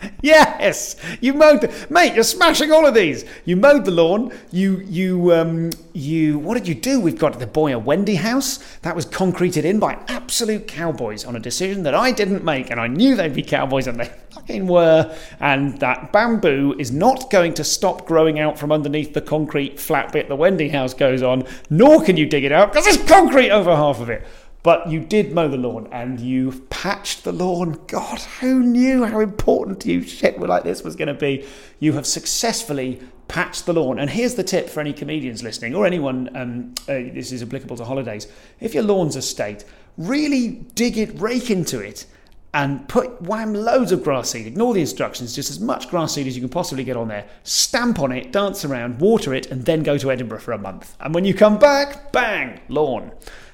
Yes, 0.22 0.94
you 1.20 1.34
mowed 1.34 1.62
the 1.62 1.86
mate. 1.90 2.14
You're 2.14 2.22
smashing 2.22 2.70
all 2.70 2.86
of 2.86 2.94
these. 2.94 3.24
You 3.44 3.56
mowed 3.56 3.84
the 3.84 3.90
lawn. 3.90 4.32
You 4.52 4.78
you 4.80 5.32
um 5.32 5.70
you. 5.92 6.38
What 6.38 6.54
did 6.54 6.68
you 6.68 6.74
do? 6.74 7.00
We've 7.00 7.18
got 7.18 7.38
the 7.38 7.46
Boyer 7.46 7.78
Wendy 7.78 8.14
house 8.14 8.58
that 8.82 8.94
was 8.94 9.04
concreted 9.04 9.64
in 9.64 9.80
by 9.80 9.98
absolute 10.08 10.68
cowboys 10.68 11.24
on 11.24 11.34
a 11.34 11.40
decision 11.40 11.82
that 11.82 11.94
I 11.94 12.12
didn't 12.12 12.44
make, 12.44 12.70
and 12.70 12.80
I 12.80 12.86
knew 12.86 13.16
they'd 13.16 13.34
be 13.34 13.42
cowboys, 13.42 13.88
and 13.88 13.98
they 13.98 14.12
fucking 14.30 14.66
were. 14.66 15.16
And 15.40 15.78
that 15.80 16.12
bamboo 16.12 16.76
is 16.78 16.92
not 16.92 17.30
going 17.30 17.54
to 17.54 17.64
stop 17.64 18.06
growing 18.06 18.38
out 18.38 18.58
from 18.58 18.70
underneath 18.70 19.14
the 19.14 19.20
concrete 19.20 19.80
flat 19.80 20.12
bit 20.12 20.28
the 20.28 20.36
Wendy 20.36 20.68
house 20.68 20.94
goes 20.94 21.22
on. 21.22 21.44
Nor 21.68 22.04
can 22.04 22.16
you 22.16 22.26
dig 22.26 22.44
it 22.44 22.52
out 22.52 22.72
because 22.72 22.84
there's 22.84 23.08
concrete 23.08 23.50
over 23.50 23.74
half 23.74 24.00
of 24.00 24.08
it. 24.08 24.24
But 24.62 24.88
you 24.88 25.00
did 25.00 25.32
mow 25.32 25.48
the 25.48 25.56
lawn 25.56 25.88
and 25.90 26.20
you've 26.20 26.70
patched 26.70 27.24
the 27.24 27.32
lawn. 27.32 27.80
God, 27.88 28.20
who 28.40 28.60
knew 28.62 29.04
how 29.04 29.20
important 29.20 29.84
you 29.84 30.02
shit 30.02 30.38
were 30.38 30.46
like 30.46 30.62
this 30.62 30.84
was 30.84 30.94
going 30.94 31.08
to 31.08 31.14
be? 31.14 31.44
You 31.80 31.94
have 31.94 32.06
successfully 32.06 33.02
patched 33.26 33.66
the 33.66 33.72
lawn. 33.72 33.98
And 33.98 34.08
here's 34.08 34.34
the 34.34 34.44
tip 34.44 34.68
for 34.68 34.80
any 34.80 34.92
comedians 34.92 35.42
listening 35.42 35.74
or 35.74 35.84
anyone, 35.84 36.30
um, 36.36 36.74
uh, 36.82 37.12
this 37.12 37.32
is 37.32 37.42
applicable 37.42 37.76
to 37.78 37.84
holidays. 37.84 38.28
If 38.60 38.74
your 38.74 38.84
lawn's 38.84 39.16
a 39.16 39.22
state, 39.22 39.64
really 39.96 40.50
dig 40.74 40.96
it, 40.96 41.20
rake 41.20 41.50
into 41.50 41.80
it, 41.80 42.06
and 42.54 42.86
put 42.86 43.22
wham 43.22 43.54
loads 43.54 43.92
of 43.92 44.04
grass 44.04 44.30
seed. 44.30 44.46
Ignore 44.46 44.74
the 44.74 44.82
instructions, 44.82 45.34
just 45.34 45.50
as 45.50 45.58
much 45.58 45.88
grass 45.88 46.14
seed 46.14 46.26
as 46.26 46.36
you 46.36 46.42
can 46.42 46.50
possibly 46.50 46.84
get 46.84 46.96
on 46.96 47.08
there. 47.08 47.26
Stamp 47.44 47.98
on 47.98 48.12
it, 48.12 48.30
dance 48.30 48.64
around, 48.64 49.00
water 49.00 49.34
it, 49.34 49.46
and 49.50 49.64
then 49.64 49.82
go 49.82 49.96
to 49.96 50.12
Edinburgh 50.12 50.40
for 50.40 50.52
a 50.52 50.58
month. 50.58 50.94
And 51.00 51.14
when 51.14 51.24
you 51.24 51.32
come 51.32 51.58
back, 51.58 52.12
bang, 52.12 52.60
lawn. 52.68 53.12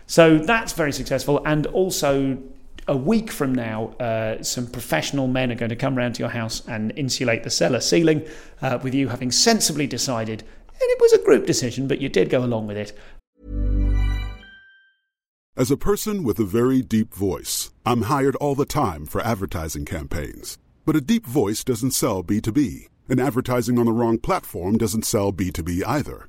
So 0.09 0.39
that's 0.39 0.73
very 0.73 0.93
successful. 0.93 1.43
And 1.45 1.67
also, 1.67 2.39
a 2.89 2.97
week 2.97 3.31
from 3.31 3.55
now, 3.55 3.89
uh, 4.01 4.43
some 4.43 4.67
professional 4.67 5.29
men 5.29 5.53
are 5.53 5.55
going 5.55 5.69
to 5.69 5.77
come 5.77 5.97
round 5.97 6.15
to 6.15 6.21
your 6.21 6.31
house 6.31 6.67
and 6.67 6.93
insulate 6.97 7.45
the 7.45 7.51
cellar 7.51 7.81
ceiling, 7.81 8.27
uh, 8.63 8.79
with 8.83 8.95
you 8.95 9.09
having 9.09 9.31
sensibly 9.31 9.87
decided. 9.87 10.41
And 10.41 10.81
it 10.81 11.01
was 11.01 11.13
a 11.13 11.23
group 11.23 11.45
decision, 11.45 11.87
but 11.87 12.01
you 12.01 12.09
did 12.09 12.31
go 12.31 12.43
along 12.43 12.67
with 12.67 12.79
it. 12.79 12.99
As 15.55 15.71
a 15.71 15.77
person 15.77 16.25
with 16.25 16.39
a 16.39 16.45
very 16.45 16.81
deep 16.81 17.13
voice, 17.13 17.71
I'm 17.85 18.03
hired 18.03 18.37
all 18.37 18.55
the 18.55 18.65
time 18.65 19.05
for 19.05 19.21
advertising 19.21 19.85
campaigns. 19.85 20.57
But 20.87 20.97
a 20.97 21.03
deep 21.03 21.27
voice 21.27 21.63
doesn't 21.65 21.91
sell 21.91 22.25
B2B, 22.25 22.87
and 23.11 23.21
advertising 23.21 23.79
on 23.79 23.85
the 23.85 23.93
wrong 23.93 24.17
platform 24.19 24.79
doesn't 24.79 25.05
sell 25.05 25.35
B2B 25.35 25.83
either. 25.87 26.29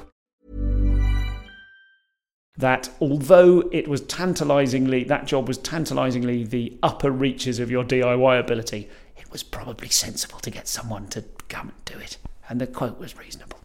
that 2.61 2.89
although 2.99 3.69
it 3.71 3.87
was 3.87 4.01
tantalizingly 4.01 5.03
that 5.03 5.25
job 5.25 5.47
was 5.47 5.57
tantalizingly 5.57 6.43
the 6.43 6.77
upper 6.81 7.11
reaches 7.11 7.59
of 7.59 7.69
your 7.69 7.83
DIY 7.83 8.39
ability, 8.39 8.89
it 9.17 9.31
was 9.31 9.43
probably 9.43 9.89
sensible 9.89 10.39
to 10.39 10.49
get 10.49 10.67
someone 10.67 11.07
to 11.09 11.23
come 11.49 11.69
and 11.69 11.85
do 11.85 11.99
it. 11.99 12.17
And 12.47 12.61
the 12.61 12.67
quote 12.67 12.99
was 12.99 13.17
reasonable. 13.17 13.59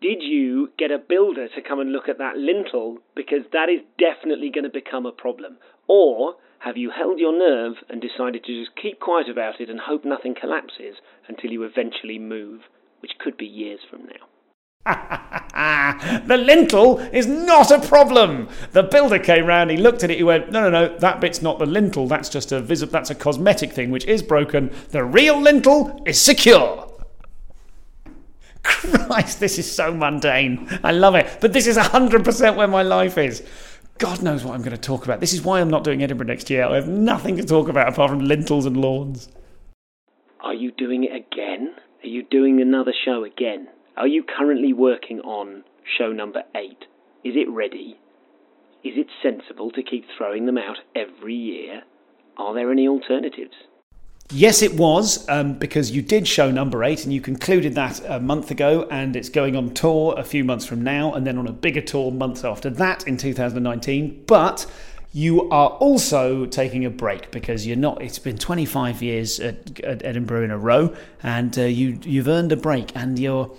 Did 0.00 0.22
you 0.22 0.70
get 0.78 0.90
a 0.90 0.98
builder 0.98 1.48
to 1.48 1.62
come 1.62 1.80
and 1.80 1.90
look 1.90 2.08
at 2.08 2.18
that 2.18 2.36
lintel? 2.36 2.98
Because 3.16 3.44
that 3.52 3.68
is 3.68 3.80
definitely 3.98 4.50
going 4.50 4.64
to 4.64 4.70
become 4.70 5.06
a 5.06 5.12
problem. 5.12 5.56
Or 5.88 6.36
have 6.58 6.76
you 6.76 6.90
held 6.90 7.18
your 7.18 7.36
nerve 7.36 7.76
and 7.88 8.00
decided 8.00 8.44
to 8.44 8.60
just 8.64 8.76
keep 8.76 9.00
quiet 9.00 9.28
about 9.30 9.60
it 9.60 9.70
and 9.70 9.80
hope 9.80 10.04
nothing 10.04 10.34
collapses 10.38 10.96
until 11.28 11.50
you 11.50 11.62
eventually 11.62 12.18
move, 12.18 12.62
which 13.00 13.12
could 13.18 13.36
be 13.36 13.46
years 13.46 13.80
from 13.88 14.04
now? 14.04 14.28
the 16.26 16.36
lintel 16.36 16.98
is 16.98 17.26
not 17.26 17.70
a 17.70 17.78
problem. 17.80 18.48
The 18.72 18.82
builder 18.82 19.18
came 19.18 19.46
round, 19.46 19.70
he 19.70 19.76
looked 19.76 20.04
at 20.04 20.10
it, 20.10 20.18
he 20.18 20.22
went, 20.22 20.52
No, 20.52 20.68
no, 20.68 20.70
no, 20.70 20.98
that 20.98 21.20
bit's 21.20 21.40
not 21.40 21.58
the 21.58 21.66
lintel. 21.66 22.06
That's 22.06 22.28
just 22.28 22.52
a 22.52 22.60
vis- 22.60 22.82
that's 22.82 23.10
a 23.10 23.14
cosmetic 23.14 23.72
thing 23.72 23.90
which 23.90 24.04
is 24.04 24.22
broken. 24.22 24.74
The 24.90 25.04
real 25.04 25.40
lintel 25.40 26.02
is 26.06 26.20
secure. 26.20 26.90
Christ, 28.64 29.40
this 29.40 29.58
is 29.58 29.70
so 29.70 29.92
mundane. 29.92 30.68
I 30.82 30.92
love 30.92 31.14
it. 31.14 31.38
But 31.40 31.52
this 31.52 31.66
is 31.66 31.76
100% 31.76 32.56
where 32.56 32.68
my 32.68 32.82
life 32.82 33.18
is. 33.18 33.42
God 33.98 34.22
knows 34.22 34.44
what 34.44 34.54
I'm 34.54 34.62
going 34.62 34.72
to 34.72 34.78
talk 34.78 35.04
about. 35.04 35.20
This 35.20 35.32
is 35.32 35.42
why 35.42 35.60
I'm 35.60 35.70
not 35.70 35.84
doing 35.84 36.02
Edinburgh 36.02 36.26
next 36.26 36.50
year. 36.50 36.64
I 36.64 36.74
have 36.74 36.88
nothing 36.88 37.36
to 37.36 37.44
talk 37.44 37.68
about 37.68 37.88
apart 37.88 38.10
from 38.10 38.20
lintels 38.20 38.66
and 38.66 38.76
lawns. 38.76 39.28
Are 40.40 40.54
you 40.54 40.72
doing 40.72 41.04
it 41.04 41.12
again? 41.12 41.74
Are 42.02 42.08
you 42.08 42.22
doing 42.30 42.60
another 42.60 42.92
show 43.04 43.24
again? 43.24 43.68
Are 43.96 44.08
you 44.08 44.24
currently 44.24 44.72
working 44.72 45.20
on 45.20 45.62
show 45.98 46.10
number 46.10 46.42
eight? 46.56 46.86
Is 47.22 47.34
it 47.36 47.48
ready? 47.48 47.96
Is 48.82 48.94
it 48.96 49.06
sensible 49.22 49.70
to 49.70 49.82
keep 49.82 50.04
throwing 50.18 50.46
them 50.46 50.58
out 50.58 50.78
every 50.96 51.34
year? 51.34 51.82
Are 52.36 52.52
there 52.54 52.72
any 52.72 52.88
alternatives? 52.88 53.54
Yes, 54.32 54.62
it 54.62 54.74
was, 54.74 55.28
um, 55.28 55.54
because 55.54 55.92
you 55.92 56.02
did 56.02 56.26
show 56.26 56.50
number 56.50 56.82
eight 56.82 57.04
and 57.04 57.12
you 57.12 57.20
concluded 57.20 57.76
that 57.76 58.00
a 58.08 58.18
month 58.18 58.50
ago, 58.50 58.88
and 58.90 59.14
it's 59.14 59.28
going 59.28 59.54
on 59.54 59.72
tour 59.74 60.14
a 60.18 60.24
few 60.24 60.42
months 60.42 60.66
from 60.66 60.82
now, 60.82 61.12
and 61.12 61.24
then 61.24 61.38
on 61.38 61.46
a 61.46 61.52
bigger 61.52 61.82
tour 61.82 62.10
months 62.10 62.42
after 62.42 62.70
that 62.70 63.06
in 63.06 63.16
2019. 63.16 64.24
But 64.26 64.66
you 65.12 65.48
are 65.50 65.68
also 65.68 66.46
taking 66.46 66.84
a 66.84 66.90
break 66.90 67.30
because 67.30 67.64
you're 67.64 67.76
not. 67.76 68.02
It's 68.02 68.18
been 68.18 68.38
25 68.38 69.02
years 69.02 69.38
at, 69.38 69.78
at 69.80 70.04
Edinburgh 70.04 70.44
in 70.44 70.50
a 70.50 70.58
row, 70.58 70.92
and 71.22 71.56
uh, 71.56 71.62
you 71.62 72.00
you've 72.02 72.26
earned 72.26 72.50
a 72.50 72.56
break, 72.56 72.90
and 72.96 73.16
you're. 73.18 73.54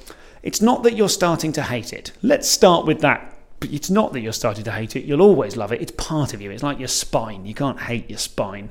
It's 0.46 0.62
not 0.62 0.84
that 0.84 0.96
you're 0.96 1.10
starting 1.10 1.52
to 1.54 1.64
hate 1.64 1.92
it. 1.92 2.12
Let's 2.22 2.48
start 2.48 2.86
with 2.86 3.02
that. 3.02 3.36
But 3.60 3.72
it's 3.72 3.90
not 3.90 4.14
that 4.14 4.22
you're 4.22 4.32
starting 4.32 4.64
to 4.66 4.72
hate 4.72 4.96
it. 4.96 5.04
You'll 5.04 5.24
always 5.24 5.58
love 5.58 5.72
it. 5.72 5.82
It's 5.82 5.92
part 5.94 6.34
of 6.36 6.42
you. 6.42 6.52
It's 6.52 6.62
like 6.62 6.78
your 6.78 6.88
spine. 6.88 7.46
You 7.46 7.56
can't 7.56 7.80
hate 7.80 8.10
your 8.10 8.20
spine, 8.20 8.70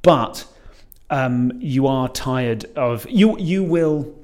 but 0.00 0.46
um, 1.10 1.52
you 1.60 1.86
are 1.86 2.08
tired 2.08 2.64
of 2.74 3.06
you. 3.10 3.38
You 3.38 3.62
will. 3.62 4.14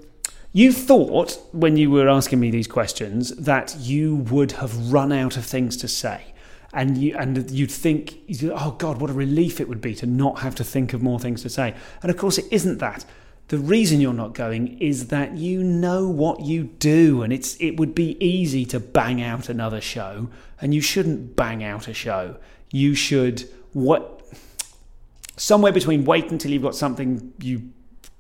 You 0.52 0.72
thought 0.72 1.38
when 1.52 1.76
you 1.76 1.90
were 1.90 2.08
asking 2.08 2.40
me 2.40 2.50
these 2.50 2.66
questions 2.66 3.30
that 3.36 3.76
you 3.78 4.16
would 4.16 4.52
have 4.52 4.90
run 4.90 5.12
out 5.12 5.36
of 5.36 5.44
things 5.44 5.76
to 5.78 5.88
say, 5.88 6.32
and 6.72 6.96
you 6.96 7.14
and 7.18 7.50
you'd 7.50 7.70
think, 7.70 8.20
"Oh 8.42 8.70
God, 8.78 9.02
what 9.02 9.10
a 9.10 9.12
relief 9.12 9.60
it 9.60 9.68
would 9.68 9.82
be 9.82 9.94
to 9.96 10.06
not 10.06 10.38
have 10.38 10.54
to 10.54 10.64
think 10.64 10.94
of 10.94 11.02
more 11.02 11.20
things 11.20 11.42
to 11.42 11.50
say." 11.50 11.74
And 12.00 12.10
of 12.10 12.16
course, 12.16 12.38
it 12.38 12.46
isn't 12.50 12.78
that. 12.78 13.04
The 13.48 13.58
reason 13.58 14.00
you're 14.00 14.12
not 14.12 14.34
going 14.34 14.78
is 14.80 15.08
that 15.08 15.36
you 15.36 15.62
know 15.62 16.08
what 16.08 16.40
you 16.40 16.64
do, 16.64 17.22
and 17.22 17.32
it's 17.32 17.56
it 17.60 17.78
would 17.78 17.94
be 17.94 18.16
easy 18.24 18.64
to 18.66 18.80
bang 18.80 19.22
out 19.22 19.48
another 19.48 19.80
show, 19.80 20.28
and 20.60 20.74
you 20.74 20.80
shouldn't 20.80 21.36
bang 21.36 21.62
out 21.62 21.86
a 21.86 21.94
show. 21.94 22.36
You 22.72 22.94
should 22.94 23.48
what 23.72 24.22
somewhere 25.36 25.72
between 25.72 26.04
wait 26.04 26.30
until 26.30 26.50
you've 26.50 26.62
got 26.62 26.74
something 26.74 27.32
you 27.40 27.70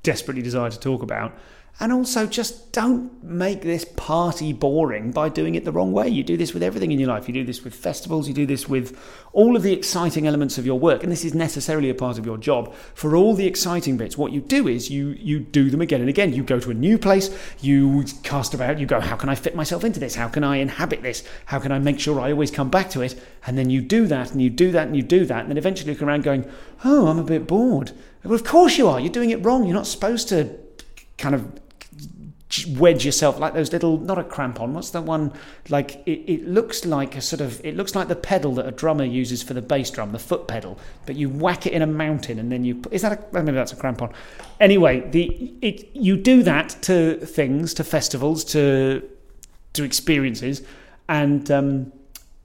desperately 0.02 0.42
desire 0.42 0.70
to 0.70 0.78
talk 0.78 1.02
about 1.02 1.36
and 1.78 1.92
also 1.92 2.26
just 2.26 2.72
don't 2.72 3.22
make 3.22 3.60
this 3.60 3.84
party 3.84 4.52
boring 4.52 5.10
by 5.10 5.28
doing 5.28 5.54
it 5.54 5.64
the 5.64 5.72
wrong 5.72 5.92
way. 5.92 6.08
You 6.08 6.24
do 6.24 6.36
this 6.36 6.54
with 6.54 6.62
everything 6.62 6.90
in 6.90 6.98
your 6.98 7.08
life. 7.08 7.28
You 7.28 7.34
do 7.34 7.44
this 7.44 7.64
with 7.64 7.74
festivals, 7.74 8.28
you 8.28 8.34
do 8.34 8.46
this 8.46 8.66
with 8.66 8.98
all 9.34 9.56
of 9.56 9.62
the 9.62 9.74
exciting 9.74 10.26
elements 10.26 10.56
of 10.56 10.64
your 10.64 10.78
work, 10.78 11.02
and 11.02 11.12
this 11.12 11.24
is 11.24 11.34
necessarily 11.34 11.90
a 11.90 11.94
part 11.94 12.18
of 12.18 12.24
your 12.24 12.38
job. 12.38 12.72
For 12.94 13.14
all 13.14 13.34
the 13.34 13.46
exciting 13.46 13.98
bits, 13.98 14.16
what 14.16 14.32
you 14.32 14.40
do 14.40 14.68
is 14.68 14.90
you 14.90 15.08
you 15.18 15.38
do 15.38 15.68
them 15.68 15.82
again 15.82 16.00
and 16.00 16.08
again. 16.08 16.32
You 16.32 16.42
go 16.42 16.58
to 16.60 16.70
a 16.70 16.74
new 16.74 16.96
place, 16.96 17.36
you 17.60 18.04
cast 18.22 18.54
about, 18.54 18.78
you 18.78 18.86
go, 18.86 19.00
how 19.00 19.16
can 19.16 19.28
I 19.28 19.34
fit 19.34 19.54
myself 19.54 19.84
into 19.84 20.00
this? 20.00 20.14
How 20.14 20.28
can 20.28 20.44
I 20.44 20.56
inhabit 20.56 21.02
this? 21.02 21.24
How 21.44 21.58
can 21.58 21.72
I 21.72 21.78
make 21.78 22.00
sure 22.00 22.20
I 22.20 22.32
always 22.32 22.50
come 22.50 22.70
back 22.70 22.88
to 22.90 23.02
it? 23.02 23.20
And 23.46 23.58
then 23.58 23.68
you 23.68 23.82
do 23.82 24.06
that 24.06 24.32
and 24.32 24.40
you 24.40 24.48
do 24.48 24.72
that 24.72 24.86
and 24.86 24.96
you 24.96 25.02
do 25.02 25.26
that, 25.26 25.40
and 25.40 25.50
then 25.50 25.58
eventually 25.58 25.92
you 25.92 25.98
come 25.98 26.08
around 26.08 26.24
going, 26.24 26.50
Oh, 26.84 27.08
I'm 27.08 27.18
a 27.18 27.24
bit 27.24 27.46
bored. 27.46 27.92
Well, 28.24 28.34
of 28.34 28.44
course 28.44 28.78
you 28.78 28.88
are. 28.88 28.98
You're 28.98 29.12
doing 29.12 29.30
it 29.30 29.44
wrong. 29.44 29.64
You're 29.64 29.74
not 29.74 29.86
supposed 29.86 30.28
to 30.30 30.58
kind 31.18 31.34
of 31.34 31.65
wedge 32.64 33.04
yourself 33.04 33.38
like 33.38 33.54
those 33.54 33.72
little 33.72 33.98
not 33.98 34.18
a 34.18 34.22
crampon 34.22 34.72
what's 34.72 34.90
the 34.90 35.02
one? 35.02 35.32
Like 35.68 36.02
it, 36.06 36.32
it 36.32 36.48
looks 36.48 36.84
like 36.84 37.16
a 37.16 37.20
sort 37.20 37.40
of 37.40 37.64
it 37.64 37.76
looks 37.76 37.94
like 37.94 38.08
the 38.08 38.16
pedal 38.16 38.54
that 38.54 38.66
a 38.66 38.70
drummer 38.70 39.04
uses 39.04 39.42
for 39.42 39.54
the 39.54 39.62
bass 39.62 39.90
drum 39.90 40.12
the 40.12 40.18
foot 40.18 40.46
pedal 40.46 40.78
but 41.04 41.16
you 41.16 41.28
whack 41.28 41.66
it 41.66 41.72
in 41.72 41.82
a 41.82 41.86
mountain 41.86 42.38
and 42.38 42.52
then 42.52 42.64
you 42.64 42.82
is 42.90 43.02
that 43.02 43.12
a 43.32 43.42
maybe 43.42 43.56
that's 43.56 43.72
a 43.72 43.76
crampon 43.76 44.12
anyway 44.60 45.00
the 45.10 45.54
it 45.62 45.88
you 45.94 46.16
do 46.16 46.42
that 46.42 46.70
to 46.82 47.16
things 47.26 47.74
to 47.74 47.84
festivals 47.84 48.44
to 48.44 49.02
to 49.72 49.82
experiences 49.82 50.62
and 51.08 51.50
um 51.50 51.92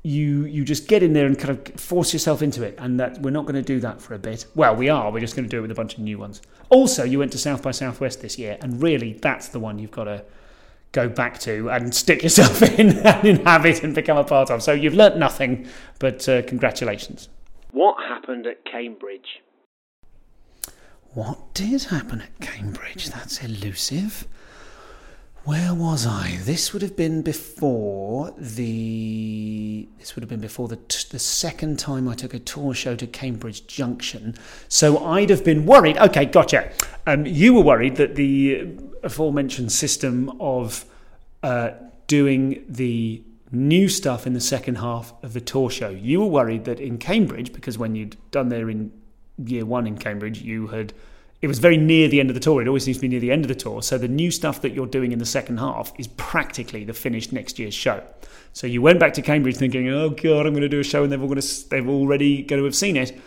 you 0.03 0.45
you 0.45 0.65
just 0.65 0.87
get 0.87 1.03
in 1.03 1.13
there 1.13 1.25
and 1.25 1.37
kind 1.37 1.51
of 1.51 1.79
force 1.79 2.11
yourself 2.13 2.41
into 2.41 2.63
it 2.63 2.75
and 2.79 2.99
that 2.99 3.21
we're 3.21 3.29
not 3.29 3.43
going 3.45 3.55
to 3.55 3.61
do 3.61 3.79
that 3.79 4.01
for 4.01 4.13
a 4.13 4.19
bit. 4.19 4.45
Well 4.55 4.75
we 4.75 4.89
are 4.89 5.11
we're 5.11 5.19
just 5.19 5.35
going 5.35 5.45
to 5.45 5.49
do 5.49 5.59
it 5.59 5.61
with 5.61 5.71
a 5.71 5.75
bunch 5.75 5.93
of 5.93 5.99
new 5.99 6.17
ones. 6.17 6.41
Also 6.69 7.03
you 7.03 7.19
went 7.19 7.31
to 7.33 7.37
south 7.37 7.61
by 7.61 7.71
southwest 7.71 8.21
this 8.21 8.37
year 8.37 8.57
and 8.61 8.81
really 8.81 9.13
that's 9.13 9.49
the 9.49 9.59
one 9.59 9.79
you've 9.79 9.91
got 9.91 10.05
to 10.05 10.23
go 10.91 11.07
back 11.07 11.39
to 11.39 11.69
and 11.69 11.93
stick 11.93 12.23
yourself 12.23 12.61
in 12.61 12.97
and 12.99 13.27
inhabit 13.27 13.83
and 13.83 13.93
become 13.93 14.17
a 14.17 14.23
part 14.23 14.49
of. 14.49 14.63
So 14.63 14.71
you've 14.71 14.95
learnt 14.95 15.17
nothing 15.17 15.67
but 15.99 16.27
uh, 16.27 16.41
congratulations. 16.43 17.29
What 17.71 17.97
happened 18.03 18.47
at 18.47 18.65
Cambridge? 18.65 19.41
what 21.13 21.53
did 21.53 21.83
happen 21.83 22.21
at 22.21 22.39
cambridge? 22.39 23.09
That's 23.09 23.43
elusive 23.43 24.27
where 25.43 25.73
was 25.73 26.05
I? 26.05 26.37
This 26.41 26.71
would 26.71 26.81
have 26.81 26.95
been 26.95 27.21
before 27.23 28.33
the. 28.37 29.87
This 29.97 30.15
would 30.15 30.21
have 30.21 30.29
been 30.29 30.39
before 30.39 30.67
the 30.67 30.75
t- 30.75 31.07
the 31.09 31.19
second 31.19 31.79
time 31.79 32.07
I 32.07 32.13
took 32.13 32.33
a 32.33 32.39
tour 32.39 32.73
show 32.73 32.95
to 32.95 33.07
Cambridge 33.07 33.65
Junction. 33.65 34.35
So 34.67 35.03
I'd 35.03 35.29
have 35.29 35.43
been 35.43 35.65
worried. 35.65 35.97
Okay, 35.97 36.25
gotcha. 36.25 36.71
Um, 37.07 37.25
you 37.25 37.55
were 37.55 37.61
worried 37.63 37.95
that 37.95 38.15
the 38.15 38.69
aforementioned 39.01 39.71
system 39.71 40.31
of 40.39 40.85
uh, 41.41 41.71
doing 42.05 42.63
the 42.69 43.23
new 43.51 43.89
stuff 43.89 44.27
in 44.27 44.33
the 44.33 44.41
second 44.41 44.75
half 44.75 45.13
of 45.23 45.33
the 45.33 45.41
tour 45.41 45.69
show. 45.69 45.89
You 45.89 46.19
were 46.19 46.27
worried 46.27 46.65
that 46.65 46.79
in 46.79 46.99
Cambridge, 46.99 47.51
because 47.51 47.77
when 47.77 47.95
you'd 47.95 48.15
done 48.29 48.49
there 48.49 48.69
in 48.69 48.91
year 49.43 49.65
one 49.65 49.87
in 49.87 49.97
Cambridge, 49.97 50.41
you 50.41 50.67
had 50.67 50.93
it 51.41 51.47
was 51.47 51.59
very 51.59 51.77
near 51.77 52.07
the 52.07 52.19
end 52.19 52.29
of 52.29 52.35
the 52.35 52.39
tour. 52.39 52.61
It 52.61 52.67
always 52.67 52.83
seems 52.83 52.97
to 52.97 53.01
be 53.01 53.07
near 53.07 53.19
the 53.19 53.31
end 53.31 53.43
of 53.43 53.49
the 53.49 53.55
tour. 53.55 53.81
So 53.81 53.97
the 53.97 54.07
new 54.07 54.29
stuff 54.29 54.61
that 54.61 54.73
you're 54.73 54.85
doing 54.85 55.11
in 55.11 55.19
the 55.19 55.25
second 55.25 55.57
half 55.57 55.91
is 55.97 56.07
practically 56.07 56.83
the 56.83 56.93
finished 56.93 57.33
next 57.33 57.57
year's 57.57 57.73
show. 57.73 58.03
So 58.53 58.67
you 58.67 58.81
went 58.81 58.99
back 58.99 59.13
to 59.13 59.21
Cambridge 59.21 59.57
thinking, 59.57 59.87
"Oh 59.89 60.09
God, 60.09 60.45
I'm 60.45 60.53
going 60.53 60.61
to 60.61 60.69
do 60.69 60.79
a 60.79 60.83
show," 60.83 61.03
and 61.03 61.11
they're 61.11 61.19
all 61.19 61.27
going 61.27 61.41
to 61.41 61.69
they've 61.69 61.87
already 61.87 62.43
going 62.43 62.59
to 62.59 62.65
have 62.65 62.75
seen 62.75 62.95
it. 62.95 63.19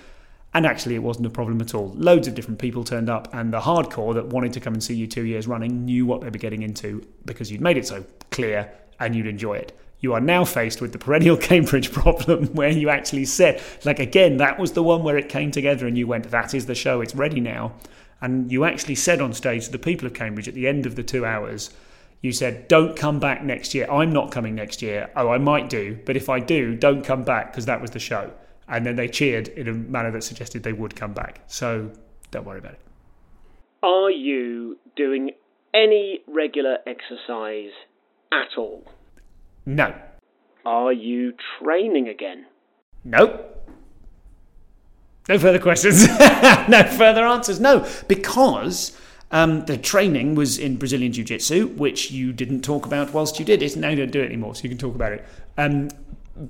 And 0.56 0.64
actually, 0.64 0.94
it 0.94 1.02
wasn't 1.02 1.26
a 1.26 1.30
problem 1.30 1.60
at 1.60 1.74
all. 1.74 1.92
Loads 1.96 2.28
of 2.28 2.36
different 2.36 2.60
people 2.60 2.84
turned 2.84 3.10
up, 3.10 3.28
and 3.34 3.52
the 3.52 3.60
hardcore 3.60 4.14
that 4.14 4.26
wanted 4.26 4.52
to 4.52 4.60
come 4.60 4.74
and 4.74 4.84
see 4.84 4.94
you 4.94 5.08
two 5.08 5.24
years 5.24 5.48
running 5.48 5.84
knew 5.84 6.06
what 6.06 6.20
they 6.20 6.28
were 6.28 6.38
getting 6.38 6.62
into 6.62 7.04
because 7.24 7.50
you'd 7.50 7.60
made 7.60 7.76
it 7.76 7.86
so 7.86 8.04
clear 8.30 8.70
and 9.00 9.16
you'd 9.16 9.26
enjoy 9.26 9.54
it. 9.54 9.76
You 9.98 10.12
are 10.12 10.20
now 10.20 10.44
faced 10.44 10.80
with 10.80 10.92
the 10.92 10.98
perennial 10.98 11.36
Cambridge 11.50 11.90
problem 11.90 12.46
where 12.54 12.68
you 12.68 12.90
actually 12.90 13.24
said, 13.24 13.60
like, 13.84 13.98
again, 13.98 14.36
that 14.36 14.60
was 14.60 14.72
the 14.72 14.82
one 14.82 15.02
where 15.02 15.16
it 15.16 15.28
came 15.28 15.50
together 15.50 15.88
and 15.88 15.98
you 15.98 16.06
went, 16.06 16.30
that 16.30 16.54
is 16.54 16.66
the 16.66 16.74
show, 16.74 17.00
it's 17.00 17.16
ready 17.16 17.40
now. 17.40 17.72
And 18.24 18.50
you 18.50 18.64
actually 18.64 18.94
said 18.94 19.20
on 19.20 19.34
stage 19.34 19.66
to 19.66 19.70
the 19.70 19.78
people 19.78 20.06
of 20.06 20.14
Cambridge 20.14 20.48
at 20.48 20.54
the 20.54 20.66
end 20.66 20.86
of 20.86 20.96
the 20.96 21.02
two 21.02 21.26
hours, 21.26 21.68
you 22.22 22.32
said, 22.32 22.68
don't 22.68 22.96
come 22.96 23.20
back 23.20 23.44
next 23.44 23.74
year. 23.74 23.86
I'm 23.90 24.14
not 24.14 24.32
coming 24.32 24.54
next 24.54 24.80
year. 24.80 25.10
Oh, 25.14 25.28
I 25.28 25.36
might 25.36 25.68
do. 25.68 25.98
But 26.06 26.16
if 26.16 26.30
I 26.30 26.40
do, 26.40 26.74
don't 26.74 27.04
come 27.04 27.22
back 27.22 27.52
because 27.52 27.66
that 27.66 27.82
was 27.82 27.90
the 27.90 27.98
show. 27.98 28.32
And 28.66 28.86
then 28.86 28.96
they 28.96 29.08
cheered 29.08 29.48
in 29.48 29.68
a 29.68 29.74
manner 29.74 30.10
that 30.10 30.24
suggested 30.24 30.62
they 30.62 30.72
would 30.72 30.96
come 30.96 31.12
back. 31.12 31.42
So 31.48 31.90
don't 32.30 32.46
worry 32.46 32.60
about 32.60 32.72
it. 32.72 32.80
Are 33.82 34.10
you 34.10 34.78
doing 34.96 35.32
any 35.74 36.20
regular 36.26 36.78
exercise 36.86 37.72
at 38.32 38.56
all? 38.56 38.86
No. 39.66 39.94
Are 40.64 40.94
you 40.94 41.34
training 41.60 42.08
again? 42.08 42.46
Nope. 43.04 43.63
No 45.28 45.38
further 45.38 45.58
questions. 45.58 46.06
no 46.68 46.84
further 46.96 47.24
answers. 47.24 47.58
No, 47.58 47.86
because 48.08 48.96
um, 49.30 49.64
the 49.64 49.76
training 49.76 50.34
was 50.34 50.58
in 50.58 50.76
Brazilian 50.76 51.12
Jiu 51.12 51.24
Jitsu, 51.24 51.68
which 51.68 52.10
you 52.10 52.32
didn't 52.32 52.62
talk 52.62 52.84
about 52.84 53.12
whilst 53.14 53.38
you 53.38 53.44
did 53.44 53.62
it. 53.62 53.76
Now 53.76 53.88
you 53.88 53.96
don't 53.96 54.10
do 54.10 54.20
it 54.20 54.26
anymore, 54.26 54.54
so 54.54 54.64
you 54.64 54.68
can 54.68 54.78
talk 54.78 54.94
about 54.94 55.12
it. 55.12 55.24
Um, 55.56 55.88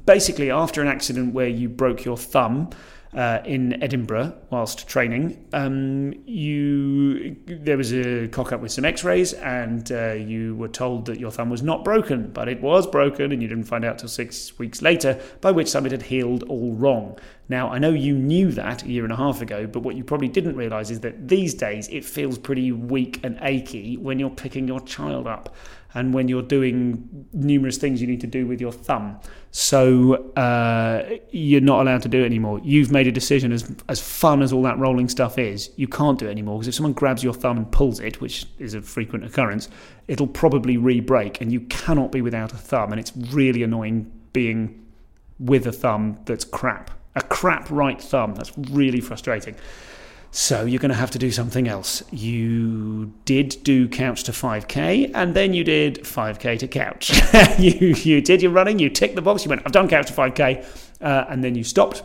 basically, 0.07 0.51
after 0.51 0.83
an 0.83 0.89
accident 0.89 1.35
where 1.35 1.49
you 1.49 1.69
broke 1.69 2.05
your 2.05 2.17
thumb, 2.17 2.71
uh, 3.14 3.40
in 3.44 3.83
Edinburgh 3.83 4.37
whilst 4.50 4.88
training. 4.88 5.46
Um, 5.53 6.14
you 6.27 7.37
there 7.46 7.77
was 7.77 7.92
a 7.92 8.29
cock 8.29 8.53
up 8.53 8.61
with 8.61 8.72
some 8.72 8.85
X-rays, 8.85 9.33
and 9.35 9.90
uh, 9.92 10.12
you 10.12 10.57
were 10.57 10.68
told 10.68 11.07
that 11.07 11.20
your 11.20 11.31
thumb 11.31 11.50
was 11.50 11.62
not 11.62 11.85
broken, 11.85 12.31
but 12.33 12.48
it 12.48 12.61
was 12.61 12.87
broken, 12.87 13.33
and 13.33 13.42
you 13.42 13.48
didn't 13.48 13.64
find 13.64 13.85
out 13.85 13.98
till 13.98 14.09
six 14.09 14.59
weeks 14.59 14.83
later. 14.83 15.20
By 15.40 15.53
which 15.53 15.72
time 15.72 15.87
it 15.87 15.92
had 15.92 16.03
healed 16.03 16.42
all 16.44 16.74
wrong. 16.74 17.18
Now 17.48 17.70
I 17.70 17.79
know 17.79 17.90
you 17.90 18.14
knew 18.14 18.50
that 18.53 18.83
a 18.83 18.88
year 18.88 19.05
and 19.05 19.12
a 19.12 19.16
half 19.16 19.42
ago, 19.42 19.66
but 19.66 19.83
what 19.83 19.96
you 19.96 20.05
probably 20.05 20.29
didn't 20.29 20.57
realise 20.57 20.90
is 20.90 21.00
that 21.00 21.29
these 21.29 21.55
days 21.55 21.88
it 21.88 22.05
feels 22.05 22.38
pretty 22.38 22.72
weak 22.72 23.20
and 23.22 23.38
achy 23.42 23.96
when 23.96 24.18
you're 24.18 24.31
picking 24.31 24.66
your 24.66 24.81
child 24.81 25.27
up 25.27 25.55
and 25.95 26.13
when 26.13 26.29
you're 26.29 26.43
doing 26.43 27.27
numerous 27.33 27.79
things 27.79 28.01
you 28.01 28.07
need 28.07 28.21
to 28.21 28.27
do 28.27 28.47
with 28.47 28.61
your 28.61 28.73
thumb. 28.73 29.19
So 29.53 30.15
uh, 30.35 31.19
you're 31.31 31.61
not 31.61 31.83
allowed 31.83 32.03
to 32.03 32.09
do 32.09 32.23
it 32.23 32.27
anymore. 32.27 32.61
You've 32.65 32.91
made 32.91 33.07
a 33.07 33.13
decision, 33.13 33.53
as 33.53 33.75
as 33.89 34.01
fun 34.01 34.43
as 34.43 34.53
all 34.53 34.63
that 34.63 34.79
rolling 34.79 35.09
stuff 35.09 35.39
is, 35.39 35.71
you 35.77 35.87
can't 35.87 36.19
do 36.19 36.27
it 36.27 36.31
anymore 36.31 36.59
because 36.59 36.69
if 36.69 36.75
someone 36.75 36.93
grabs 36.93 37.23
your 37.23 37.35
thumb 37.35 37.57
and 37.57 37.71
pulls 37.71 38.01
it, 38.01 38.21
which 38.21 38.47
is 38.59 38.75
a 38.75 38.83
frequent 38.83 39.25
occurrence, 39.25 39.69
it'll 40.09 40.27
probably 40.27 40.77
re-break, 40.77 41.41
and 41.41 41.53
you 41.53 41.61
cannot 41.61 42.11
be 42.11 42.21
without 42.21 42.53
a 42.53 42.57
thumb. 42.57 42.91
And 42.91 43.01
it's 43.01 43.13
really 43.17 43.63
annoying 43.63 44.11
being 44.33 44.85
with 45.39 45.67
a 45.67 45.73
thumb 45.73 46.19
that's 46.25 46.45
crap, 46.45 46.91
a 47.15 47.23
crap 47.23 47.71
right 47.71 48.01
thumb. 48.01 48.35
That's 48.35 48.53
really 48.71 49.01
frustrating. 49.01 49.55
So 50.37 50.64
you're 50.64 50.81
going 50.81 50.88
to 50.88 50.97
have 50.97 51.12
to 51.12 51.18
do 51.18 51.31
something 51.31 51.68
else. 51.68 52.03
You 52.11 53.12
did 53.25 53.57
do 53.62 53.88
couch 53.88 54.25
to 54.25 54.33
5k, 54.33 55.12
and 55.14 55.33
then 55.33 55.55
you 55.55 55.62
did 55.62 56.03
5k 56.03 56.59
to 56.59 56.66
couch. 56.66 57.12
you 57.61 57.94
you 57.94 58.20
did 58.20 58.42
your 58.42 58.51
running. 58.51 58.81
You 58.81 58.90
ticked 58.90 59.14
the 59.14 59.23
box. 59.23 59.44
You 59.44 59.51
went, 59.51 59.62
I've 59.64 59.70
done 59.70 59.88
couch 59.88 60.09
to 60.09 60.12
5k, 60.12 60.66
uh, 61.01 61.27
and 61.29 61.44
then 61.44 61.55
you 61.55 61.62
stopped. 61.62 62.03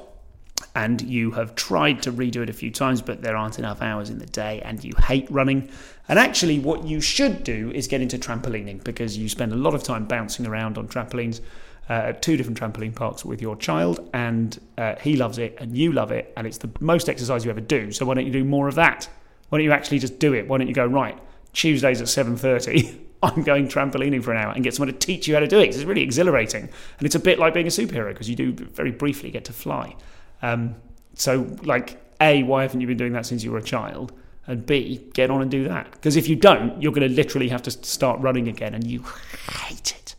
And 0.75 1.01
you 1.01 1.31
have 1.31 1.55
tried 1.55 2.03
to 2.03 2.11
redo 2.11 2.43
it 2.43 2.51
a 2.51 2.53
few 2.53 2.69
times, 2.69 3.01
but 3.01 3.23
there 3.23 3.35
aren't 3.35 3.57
enough 3.57 3.81
hours 3.81 4.11
in 4.11 4.19
the 4.19 4.27
day, 4.27 4.61
and 4.63 4.83
you 4.83 4.93
hate 5.07 5.29
running. 5.31 5.67
And 6.07 6.19
actually, 6.19 6.59
what 6.59 6.85
you 6.85 7.01
should 7.01 7.43
do 7.43 7.71
is 7.71 7.87
get 7.87 7.99
into 7.99 8.19
trampolining 8.19 8.83
because 8.83 9.17
you 9.17 9.27
spend 9.27 9.53
a 9.53 9.55
lot 9.55 9.73
of 9.73 9.81
time 9.81 10.05
bouncing 10.05 10.45
around 10.45 10.77
on 10.77 10.87
trampolines 10.87 11.41
uh, 11.89 11.93
at 11.93 12.21
two 12.21 12.37
different 12.37 12.59
trampoline 12.59 12.93
parks 12.93 13.25
with 13.25 13.41
your 13.41 13.55
child, 13.55 14.09
and 14.13 14.59
uh, 14.77 14.95
he 15.01 15.15
loves 15.15 15.37
it, 15.37 15.57
and 15.59 15.75
you 15.75 15.91
love 15.91 16.11
it, 16.11 16.31
and 16.37 16.45
it's 16.45 16.59
the 16.59 16.69
most 16.79 17.09
exercise 17.09 17.43
you 17.43 17.51
ever 17.51 17.61
do. 17.61 17.91
So 17.91 18.05
why 18.05 18.13
don't 18.13 18.25
you 18.25 18.31
do 18.31 18.43
more 18.43 18.67
of 18.67 18.75
that? 18.75 19.09
Why 19.49 19.57
don't 19.57 19.65
you 19.65 19.71
actually 19.71 19.99
just 19.99 20.19
do 20.19 20.33
it? 20.33 20.47
Why 20.47 20.59
don't 20.59 20.67
you 20.67 20.73
go 20.73 20.85
right? 20.85 21.17
Tuesdays 21.53 22.01
at 22.01 22.07
seven 22.07 22.37
thirty. 22.37 23.05
I'm 23.23 23.43
going 23.43 23.67
trampolining 23.67 24.23
for 24.23 24.31
an 24.31 24.37
hour 24.37 24.53
and 24.53 24.63
get 24.63 24.73
someone 24.73 24.93
to 24.93 24.97
teach 24.97 25.27
you 25.27 25.33
how 25.33 25.41
to 25.41 25.47
do 25.47 25.59
it. 25.59 25.67
It's 25.67 25.83
really 25.83 26.03
exhilarating, 26.03 26.63
and 26.63 27.05
it's 27.05 27.15
a 27.15 27.19
bit 27.19 27.39
like 27.39 27.53
being 27.53 27.67
a 27.67 27.69
superhero 27.69 28.09
because 28.09 28.29
you 28.29 28.35
do 28.35 28.53
very 28.53 28.91
briefly 28.91 29.29
get 29.31 29.45
to 29.45 29.53
fly. 29.53 29.95
Um, 30.41 30.75
so, 31.15 31.57
like, 31.63 32.01
a, 32.21 32.43
why 32.43 32.61
haven't 32.61 32.79
you 32.79 32.87
been 32.87 32.97
doing 32.97 33.13
that 33.13 33.25
since 33.25 33.43
you 33.43 33.51
were 33.51 33.57
a 33.57 33.63
child? 33.63 34.13
And 34.47 34.65
B, 34.65 35.09
get 35.13 35.29
on 35.29 35.41
and 35.41 35.51
do 35.51 35.67
that. 35.67 35.91
Because 35.91 36.15
if 36.15 36.27
you 36.29 36.35
don't, 36.35 36.81
you're 36.81 36.93
going 36.93 37.07
to 37.07 37.13
literally 37.13 37.49
have 37.49 37.61
to 37.63 37.71
start 37.71 38.21
running 38.21 38.47
again, 38.47 38.73
and 38.73 38.87
you 38.87 39.03
hate 39.51 39.91
it. 39.91 40.15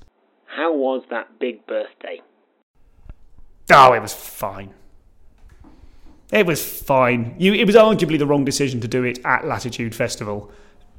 How 0.56 0.74
was 0.74 1.04
that 1.10 1.38
big 1.38 1.64
birthday? 1.66 2.20
Oh, 3.70 3.92
it 3.92 4.00
was 4.00 4.12
fine. 4.12 4.74
It 6.32 6.44
was 6.44 6.64
fine. 6.64 7.36
You, 7.38 7.54
it 7.54 7.66
was 7.66 7.76
arguably 7.76 8.18
the 8.18 8.26
wrong 8.26 8.44
decision 8.44 8.80
to 8.80 8.88
do 8.88 9.04
it 9.04 9.20
at 9.24 9.46
Latitude 9.46 9.94
Festival 9.94 10.50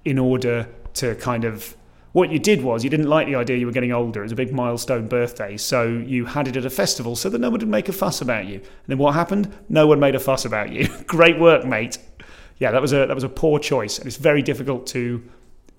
in 0.05 0.17
order 0.17 0.69
to 0.95 1.15
kind 1.15 1.43
of. 1.43 1.75
What 2.13 2.29
you 2.29 2.39
did 2.39 2.61
was 2.61 2.83
you 2.83 2.89
didn't 2.89 3.07
like 3.07 3.27
the 3.27 3.35
idea 3.35 3.55
you 3.55 3.65
were 3.65 3.71
getting 3.71 3.93
older. 3.93 4.19
It 4.19 4.23
was 4.23 4.31
a 4.33 4.35
big 4.35 4.51
milestone 4.51 5.07
birthday, 5.07 5.55
so 5.55 5.87
you 5.87 6.25
had 6.25 6.47
it 6.47 6.57
at 6.57 6.65
a 6.65 6.69
festival 6.69 7.15
so 7.15 7.29
that 7.29 7.39
no 7.39 7.49
one 7.49 7.59
would 7.59 7.67
make 7.69 7.87
a 7.87 7.93
fuss 7.93 8.19
about 8.19 8.47
you. 8.47 8.55
And 8.55 8.87
then 8.87 8.97
what 8.97 9.13
happened? 9.13 9.53
No 9.69 9.87
one 9.87 9.99
made 10.01 10.15
a 10.15 10.19
fuss 10.19 10.43
about 10.43 10.71
you. 10.71 10.89
Great 11.07 11.39
work, 11.39 11.65
mate. 11.65 11.99
Yeah, 12.57 12.71
that 12.71 12.81
was 12.81 12.91
a 12.91 13.05
that 13.05 13.15
was 13.15 13.23
a 13.23 13.29
poor 13.29 13.59
choice, 13.59 13.97
and 13.97 14.07
it's 14.07 14.17
very 14.17 14.41
difficult 14.41 14.87
to 14.87 15.23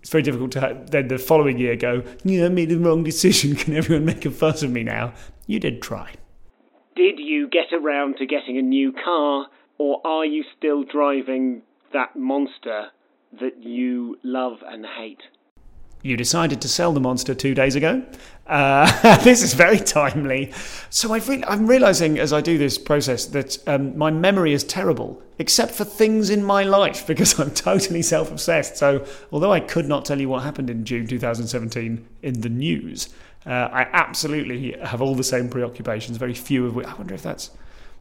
it's 0.03 0.11
very 0.11 0.23
difficult 0.23 0.51
to 0.53 0.83
then 0.91 1.07
the 1.07 1.17
following 1.17 1.59
year 1.59 1.77
go, 1.77 2.03
yeah, 2.25 2.47
I 2.47 2.49
made 2.49 2.71
the 2.71 2.77
wrong 2.77 3.05
decision. 3.05 3.55
Can 3.57 3.75
everyone 3.75 4.05
make 4.05 4.27
a 4.27 4.33
fuss 4.33 4.65
of 4.65 4.71
me 4.71 4.83
now? 4.83 5.15
You 5.47 5.61
did 5.61 5.81
try. 5.81 6.15
Did 6.97 7.21
you 7.21 7.49
get 7.49 7.73
around 7.73 8.17
to 8.17 8.27
getting 8.27 8.59
a 8.59 8.63
new 8.63 8.93
car, 8.93 9.47
or 9.79 10.01
are 10.05 10.27
you 10.27 10.45
still 10.59 10.83
driving 10.83 11.63
that 11.93 12.17
monster 12.17 12.89
that 13.41 13.63
you 13.63 14.19
love 14.25 14.59
and 14.67 14.85
hate? 14.85 15.23
You 16.03 16.17
decided 16.17 16.61
to 16.63 16.69
sell 16.69 16.93
the 16.93 17.01
monster 17.01 17.33
two 17.33 17.55
days 17.55 17.77
ago. 17.77 18.03
Uh, 18.47 19.17
this 19.25 19.41
is 19.41 19.55
very 19.55 19.79
timely. 19.79 20.53
So 20.91 21.13
I've 21.13 21.29
re- 21.29 21.45
I'm 21.47 21.67
realizing 21.69 22.19
as 22.19 22.33
I 22.33 22.41
do 22.41 22.59
this 22.59 22.77
process 22.77 23.27
that 23.27 23.57
um, 23.69 23.97
my 23.97 24.11
memory 24.11 24.53
is 24.53 24.65
terrible, 24.65 25.23
except 25.39 25.73
for 25.73 25.85
things 25.85 26.29
in 26.29 26.43
my 26.43 26.65
life, 26.65 27.07
because 27.13 27.39
I'm 27.39 27.53
totally 27.53 28.03
self 28.03 28.33
obsessed. 28.33 28.77
So 28.77 29.07
although 29.31 29.53
I 29.53 29.61
could 29.61 29.87
not 29.87 30.05
tell 30.05 30.21
you 30.21 30.29
what 30.29 30.43
happened 30.43 30.71
in 30.71 30.85
June 30.85 31.07
2017 31.07 32.05
in 32.23 32.41
the 32.41 32.49
news, 32.49 33.09
uh, 33.47 33.69
I 33.73 33.89
absolutely 33.93 34.73
have 34.83 35.01
all 35.01 35.15
the 35.15 35.25
same 35.25 35.49
preoccupations, 35.49 36.17
very 36.17 36.35
few 36.35 36.67
of 36.67 36.75
which. 36.75 36.87
I 36.87 36.95
wonder 36.95 37.15
if 37.15 37.23
that's 37.23 37.51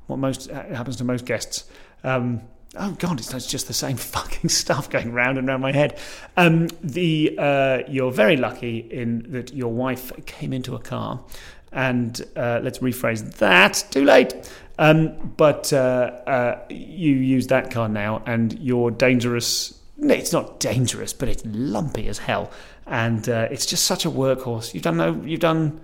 what 0.08 0.18
most 0.18 0.50
uh, 0.50 0.64
happens 0.76 0.96
to 0.98 1.04
most 1.04 1.26
guests. 1.26 1.70
Um, 2.04 2.42
oh 2.78 2.92
god, 3.00 3.20
it's 3.20 3.48
just 3.48 3.68
the 3.68 3.74
same 3.74 3.98
fucking 4.16 4.50
stuff 4.50 4.90
going 4.90 5.12
round 5.12 5.38
and 5.38 5.48
round 5.48 5.62
my 5.62 5.72
head. 5.72 6.00
Um, 6.38 6.68
the 6.82 7.36
uh, 7.38 7.80
you're 7.88 8.12
very 8.12 8.38
lucky 8.38 8.80
in 8.80 9.32
that 9.32 9.54
your 9.54 9.72
wife 9.72 10.12
came 10.26 10.54
into 10.54 10.76
a 10.76 10.80
car, 10.80 11.24
and 11.72 12.22
uh, 12.36 12.60
let's 12.64 12.80
rephrase 12.80 13.38
that. 13.38 13.86
Too 13.92 14.06
late. 14.06 14.34
Um, 14.80 15.34
but 15.38 15.72
uh, 15.74 15.78
uh 16.26 16.60
you 16.70 17.14
use 17.14 17.48
that 17.48 17.72
car 17.72 17.90
now, 17.90 18.24
and 18.26 18.58
you're 18.60 18.92
dangerous. 18.92 19.78
It's 20.00 20.34
not 20.34 20.60
dangerous, 20.60 21.14
but 21.14 21.30
it's 21.30 21.44
lumpy 21.46 22.08
as 22.08 22.18
hell, 22.18 22.52
and 22.88 23.28
uh, 23.30 23.48
it's 23.52 23.66
just 23.66 23.86
such 23.86 24.06
a 24.06 24.10
workhorse. 24.10 24.74
You've 24.74 24.84
done 24.84 24.98
no, 24.98 25.22
you've 25.24 25.42
done 25.42 25.82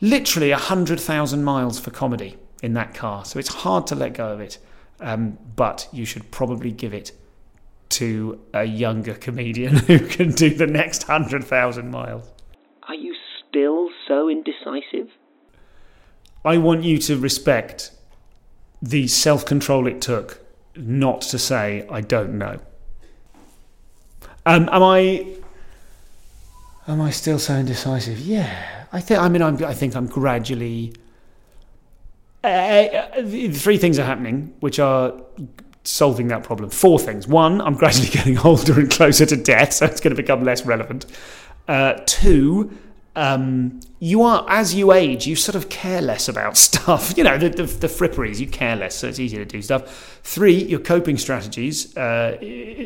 literally 0.00 0.52
hundred 0.52 1.00
thousand 1.00 1.42
miles 1.42 1.80
for 1.80 1.90
comedy 1.90 2.36
in 2.62 2.74
that 2.74 2.94
car, 2.94 3.24
so 3.24 3.38
it's 3.38 3.48
hard 3.48 3.86
to 3.88 3.94
let 3.94 4.14
go 4.14 4.32
of 4.32 4.40
it. 4.40 4.58
Um, 5.00 5.38
but 5.54 5.88
you 5.92 6.04
should 6.04 6.30
probably 6.30 6.72
give 6.72 6.92
it 6.92 7.12
to 7.90 8.40
a 8.52 8.64
younger 8.64 9.14
comedian 9.14 9.76
who 9.88 9.98
can 10.00 10.32
do 10.32 10.50
the 10.50 10.66
next 10.66 11.08
100,000 11.08 11.90
miles. 11.90 12.30
Are 12.88 12.94
you 12.94 13.14
still 13.48 13.88
so 14.06 14.28
indecisive? 14.28 15.08
I 16.44 16.58
want 16.58 16.84
you 16.84 16.98
to 16.98 17.18
respect 17.18 17.90
the 18.80 19.08
self 19.08 19.44
control 19.44 19.86
it 19.86 20.00
took 20.00 20.40
not 20.76 21.22
to 21.22 21.38
say, 21.38 21.86
I 21.90 22.00
don't 22.00 22.38
know. 22.38 22.58
Um, 24.46 24.68
am 24.72 24.82
I. 24.82 25.26
Am 26.86 27.02
I 27.02 27.10
still 27.10 27.38
so 27.38 27.54
indecisive? 27.54 28.18
Yeah, 28.18 28.86
I 28.92 29.00
think. 29.00 29.20
I 29.20 29.28
mean, 29.28 29.42
I'm, 29.42 29.62
I 29.62 29.74
think 29.74 29.94
I'm 29.94 30.06
gradually 30.06 30.94
uh, 32.48 33.20
uh 33.20 33.52
three 33.52 33.78
things 33.78 33.98
are 33.98 34.04
happening, 34.04 34.54
which 34.60 34.78
are 34.78 35.14
solving 35.84 36.28
that 36.28 36.42
problem. 36.42 36.70
Four 36.70 36.98
things. 36.98 37.26
One, 37.26 37.60
I'm 37.60 37.74
gradually 37.74 38.08
getting 38.12 38.38
older 38.38 38.78
and 38.78 38.90
closer 38.90 39.26
to 39.26 39.36
death, 39.36 39.72
so 39.72 39.86
it's 39.86 40.00
going 40.00 40.14
to 40.14 40.22
become 40.22 40.44
less 40.44 40.64
relevant. 40.66 41.06
Uh, 41.66 41.94
two, 42.06 42.76
um, 43.16 43.80
you 43.98 44.22
are 44.22 44.46
as 44.48 44.74
you 44.74 44.92
age, 44.92 45.26
you 45.26 45.34
sort 45.34 45.56
of 45.56 45.68
care 45.68 46.00
less 46.00 46.28
about 46.28 46.56
stuff. 46.68 47.16
You 47.16 47.24
know, 47.24 47.38
the, 47.38 47.48
the, 47.48 47.64
the, 47.64 47.88
fripperies, 47.88 48.38
you 48.38 48.46
care 48.46 48.76
less, 48.76 48.96
so 48.96 49.08
it's 49.08 49.18
easier 49.18 49.44
to 49.44 49.44
do 49.44 49.60
stuff. 49.62 50.20
Three, 50.22 50.62
your 50.64 50.80
coping 50.80 51.18
strategies, 51.18 51.96
uh, 51.96 52.36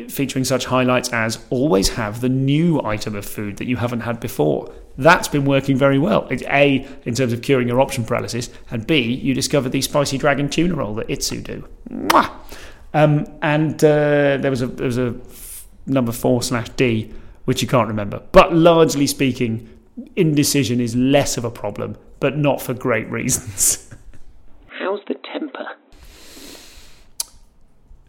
featuring 0.09 0.43
such 0.43 0.65
highlights 0.65 1.09
as 1.13 1.39
always 1.49 1.89
have 1.89 2.21
the 2.21 2.29
new 2.29 2.81
item 2.83 3.15
of 3.15 3.25
food 3.25 3.57
that 3.57 3.67
you 3.67 3.77
haven't 3.77 4.01
had 4.01 4.19
before. 4.19 4.73
That's 4.97 5.27
been 5.27 5.45
working 5.45 5.77
very 5.77 5.97
well. 5.97 6.27
It's 6.29 6.43
A, 6.43 6.87
in 7.05 7.15
terms 7.15 7.33
of 7.33 7.41
curing 7.41 7.67
your 7.67 7.81
option 7.81 8.03
paralysis, 8.03 8.49
and 8.69 8.85
B, 8.85 9.01
you 9.01 9.33
discover 9.33 9.69
the 9.69 9.81
spicy 9.81 10.17
dragon 10.17 10.49
tuna 10.49 10.75
roll 10.75 10.93
that 10.95 11.07
Itsu 11.07 11.43
do. 11.43 11.67
Mwah! 11.89 12.31
Um, 12.93 13.25
and 13.41 13.83
uh, 13.83 14.37
there 14.37 14.51
was 14.51 14.61
a 14.61 14.67
there 14.67 14.85
was 14.85 14.99
a 14.99 15.15
f- 15.29 15.67
number 15.87 16.11
four 16.11 16.43
slash 16.43 16.69
D, 16.69 17.11
which 17.45 17.61
you 17.61 17.67
can't 17.67 17.87
remember. 17.87 18.21
But 18.31 18.53
largely 18.53 19.07
speaking, 19.07 19.67
indecision 20.15 20.79
is 20.79 20.95
less 20.95 21.37
of 21.37 21.43
a 21.43 21.51
problem, 21.51 21.97
but 22.19 22.37
not 22.37 22.61
for 22.61 22.75
great 22.75 23.09
reasons. 23.09 23.89
How's 24.67 25.01
the 25.07 25.15
temper? 25.31 25.65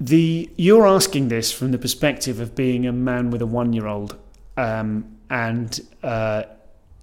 the 0.01 0.51
you're 0.57 0.87
asking 0.87 1.29
this 1.29 1.53
from 1.53 1.71
the 1.73 1.79
perspective 1.79 2.41
of 2.41 2.55
being 2.55 2.87
a 2.87 2.93
man 2.93 3.31
with 3.31 3.41
a 3.41 3.47
one 3.47 3.73
year 3.73 3.87
old, 3.87 4.19
um, 4.57 5.17
and 5.31 5.81
uh, 6.03 6.43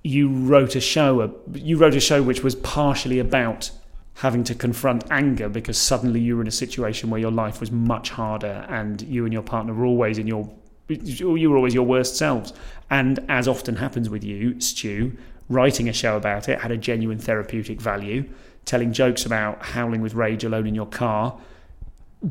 you 0.04 0.30
wrote 0.30 0.76
a 0.76 0.82
show. 0.82 1.36
You 1.54 1.78
wrote 1.78 1.96
a 1.96 2.00
show 2.00 2.24
which 2.24 2.44
was 2.44 2.56
partially 2.56 3.20
about 3.20 3.72
having 4.16 4.44
to 4.44 4.54
confront 4.54 5.10
anger 5.10 5.50
because 5.50 5.78
suddenly 5.78 6.20
you 6.20 6.36
were 6.36 6.42
in 6.42 6.48
a 6.48 6.52
situation 6.52 7.10
where 7.10 7.20
your 7.20 7.32
life 7.32 7.60
was 7.60 7.72
much 7.72 8.10
harder, 8.10 8.66
and 8.70 9.02
you 9.04 9.26
and 9.26 9.34
your 9.34 9.44
partner 9.44 9.74
were 9.74 9.86
always 9.86 10.18
in 10.18 10.28
your 10.28 10.50
you 10.88 11.50
were 11.50 11.56
always 11.56 11.74
your 11.74 11.86
worst 11.86 12.18
selves. 12.18 12.54
And 12.90 13.20
as 13.30 13.48
often 13.48 13.78
happens 13.78 14.10
with 14.10 14.24
you, 14.24 14.60
Stu, 14.60 15.16
writing 15.48 15.88
a 15.88 15.94
show 15.94 16.18
about 16.18 16.50
it 16.50 16.60
had 16.60 16.72
a 16.72 16.78
genuine 16.78 17.20
therapeutic 17.20 17.80
value. 17.80 18.28
Telling 18.66 18.94
jokes 18.94 19.26
about 19.26 19.64
howling 19.64 20.02
with 20.02 20.14
rage 20.14 20.44
alone 20.44 20.68
in 20.68 20.76
your 20.76 20.86
car 20.86 21.40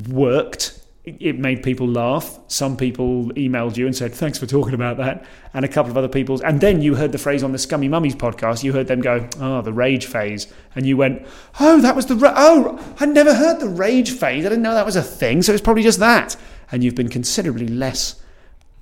worked. 0.09 0.80
It 1.03 1.39
made 1.39 1.63
people 1.63 1.87
laugh. 1.87 2.39
Some 2.47 2.77
people 2.77 3.25
emailed 3.31 3.75
you 3.75 3.87
and 3.87 3.95
said, 3.95 4.13
Thanks 4.13 4.37
for 4.37 4.45
talking 4.45 4.75
about 4.75 4.97
that. 4.97 5.25
And 5.53 5.65
a 5.65 5.67
couple 5.67 5.89
of 5.89 5.97
other 5.97 6.07
people's. 6.07 6.41
And 6.41 6.61
then 6.61 6.83
you 6.83 6.93
heard 6.93 7.11
the 7.11 7.17
phrase 7.17 7.41
on 7.43 7.53
the 7.53 7.57
Scummy 7.57 7.87
Mummies 7.87 8.15
podcast. 8.15 8.63
You 8.63 8.71
heard 8.73 8.87
them 8.87 9.01
go, 9.01 9.27
Oh, 9.39 9.61
the 9.63 9.73
rage 9.73 10.05
phase. 10.05 10.45
And 10.75 10.85
you 10.85 10.97
went, 10.97 11.25
Oh, 11.59 11.81
that 11.81 11.95
was 11.95 12.05
the. 12.05 12.15
Ra- 12.15 12.35
oh, 12.35 12.95
I 12.99 13.07
never 13.07 13.33
heard 13.33 13.59
the 13.59 13.67
rage 13.67 14.11
phase. 14.11 14.45
I 14.45 14.49
didn't 14.49 14.61
know 14.61 14.75
that 14.75 14.85
was 14.85 14.95
a 14.95 15.01
thing. 15.01 15.41
So 15.41 15.53
it's 15.53 15.61
probably 15.61 15.81
just 15.81 15.99
that. 15.99 16.35
And 16.71 16.83
you've 16.83 16.95
been 16.95 17.09
considerably 17.09 17.67
less 17.67 18.21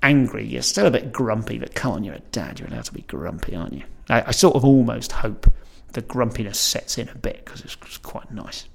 angry. 0.03 0.45
You're 0.45 0.61
still 0.61 0.87
a 0.87 0.91
bit 0.91 1.13
grumpy, 1.13 1.57
but 1.57 1.73
come 1.73 1.93
on, 1.93 2.03
you're 2.03 2.15
a 2.15 2.19
dad. 2.31 2.59
You're 2.59 2.67
allowed 2.67 2.85
to 2.85 2.93
be 2.93 3.01
grumpy, 3.03 3.55
aren't 3.55 3.73
you? 3.73 3.83
I, 4.09 4.23
I 4.27 4.31
sort 4.31 4.55
of 4.55 4.65
almost 4.65 5.13
hope 5.13 5.49
the 5.93 6.01
grumpiness 6.01 6.59
sets 6.59 6.97
in 6.97 7.07
a 7.07 7.15
bit 7.15 7.45
because 7.45 7.61
it's, 7.61 7.77
it's 7.81 7.97
quite 7.97 8.29
nice. 8.31 8.67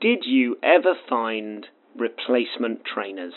Did 0.00 0.20
you 0.24 0.56
ever 0.62 0.94
find 1.08 1.66
replacement 2.00 2.84
trainers? 2.84 3.34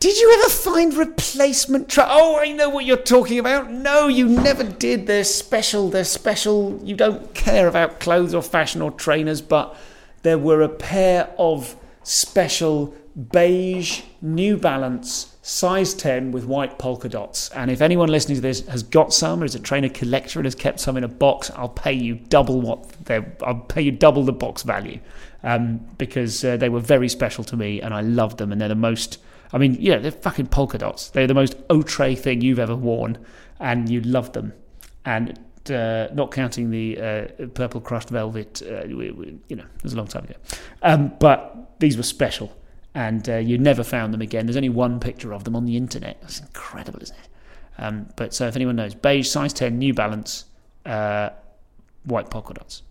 Did 0.00 0.18
you 0.18 0.38
ever 0.38 0.50
find 0.50 0.94
replacement 0.94 1.88
tra- 1.88 2.06
Oh, 2.08 2.38
I 2.38 2.52
know 2.52 2.68
what 2.68 2.84
you're 2.84 2.96
talking 2.96 3.38
about. 3.38 3.70
No, 3.70 4.08
you 4.08 4.28
never 4.28 4.64
did. 4.64 5.06
They're 5.06 5.24
special. 5.24 5.88
They're 5.88 6.04
special. 6.04 6.78
You 6.82 6.96
don't 6.96 7.32
care 7.34 7.68
about 7.68 8.00
clothes 8.00 8.34
or 8.34 8.42
fashion 8.42 8.82
or 8.82 8.90
trainers, 8.90 9.40
but 9.40 9.76
there 10.22 10.38
were 10.38 10.62
a 10.62 10.68
pair 10.68 11.32
of 11.38 11.76
special 12.02 12.94
beige 13.30 14.02
New 14.20 14.56
Balance 14.56 15.34
size 15.40 15.94
10 15.94 16.32
with 16.32 16.44
white 16.44 16.78
polka 16.78 17.08
dots. 17.08 17.48
And 17.50 17.70
if 17.70 17.80
anyone 17.80 18.08
listening 18.08 18.36
to 18.36 18.42
this 18.42 18.66
has 18.66 18.82
got 18.82 19.12
some 19.12 19.42
or 19.42 19.44
is 19.44 19.54
a 19.54 19.58
trainer 19.58 19.88
collector 19.88 20.38
and 20.38 20.46
has 20.46 20.54
kept 20.54 20.80
some 20.80 20.96
in 20.96 21.04
a 21.04 21.08
box, 21.08 21.50
I'll 21.54 21.68
pay 21.68 21.92
you 21.92 22.14
double 22.14 22.60
what 22.60 22.90
they're, 23.04 23.36
I'll 23.42 23.54
pay 23.54 23.82
you 23.82 23.92
double 23.92 24.24
the 24.24 24.32
box 24.32 24.62
value 24.62 25.00
um, 25.44 25.78
because 25.98 26.42
uh, 26.44 26.56
they 26.56 26.68
were 26.68 26.80
very 26.80 27.08
special 27.08 27.44
to 27.44 27.56
me 27.56 27.80
and 27.80 27.94
I 27.94 28.00
loved 28.00 28.38
them. 28.38 28.50
And 28.50 28.60
they're 28.60 28.68
the 28.68 28.74
most, 28.74 29.20
I 29.52 29.58
mean, 29.58 29.76
yeah, 29.78 29.98
they're 29.98 30.10
fucking 30.10 30.46
polka 30.46 30.78
dots. 30.78 31.10
They're 31.10 31.26
the 31.26 31.34
most 31.34 31.54
outre 31.70 32.16
thing 32.16 32.40
you've 32.40 32.58
ever 32.58 32.74
worn 32.74 33.18
and 33.60 33.88
you 33.88 34.00
loved 34.00 34.32
them. 34.32 34.54
And 35.04 35.38
uh, 35.70 36.08
not 36.12 36.32
counting 36.32 36.70
the 36.70 36.98
uh, 36.98 37.46
purple 37.54 37.80
crushed 37.80 38.08
velvet, 38.08 38.62
uh, 38.62 38.84
we, 38.88 39.10
we, 39.10 39.38
you 39.48 39.56
know, 39.56 39.64
it 39.76 39.82
was 39.82 39.92
a 39.92 39.96
long 39.96 40.08
time 40.08 40.24
ago. 40.24 40.34
Um, 40.82 41.12
but 41.20 41.78
these 41.78 41.96
were 41.96 42.02
special 42.02 42.56
and 42.94 43.28
uh, 43.28 43.36
you 43.36 43.58
never 43.58 43.84
found 43.84 44.14
them 44.14 44.22
again. 44.22 44.46
There's 44.46 44.56
only 44.56 44.70
one 44.70 44.98
picture 44.98 45.34
of 45.34 45.44
them 45.44 45.54
on 45.54 45.66
the 45.66 45.76
internet. 45.76 46.22
That's 46.22 46.40
incredible, 46.40 47.02
isn't 47.02 47.16
it? 47.16 47.28
Um, 47.76 48.08
but 48.16 48.32
so 48.32 48.46
if 48.46 48.56
anyone 48.56 48.76
knows, 48.76 48.94
beige, 48.94 49.28
size 49.28 49.52
10, 49.52 49.78
New 49.78 49.92
Balance, 49.92 50.46
uh, 50.86 51.30
white 52.04 52.30
polka 52.30 52.54
dots. 52.54 52.82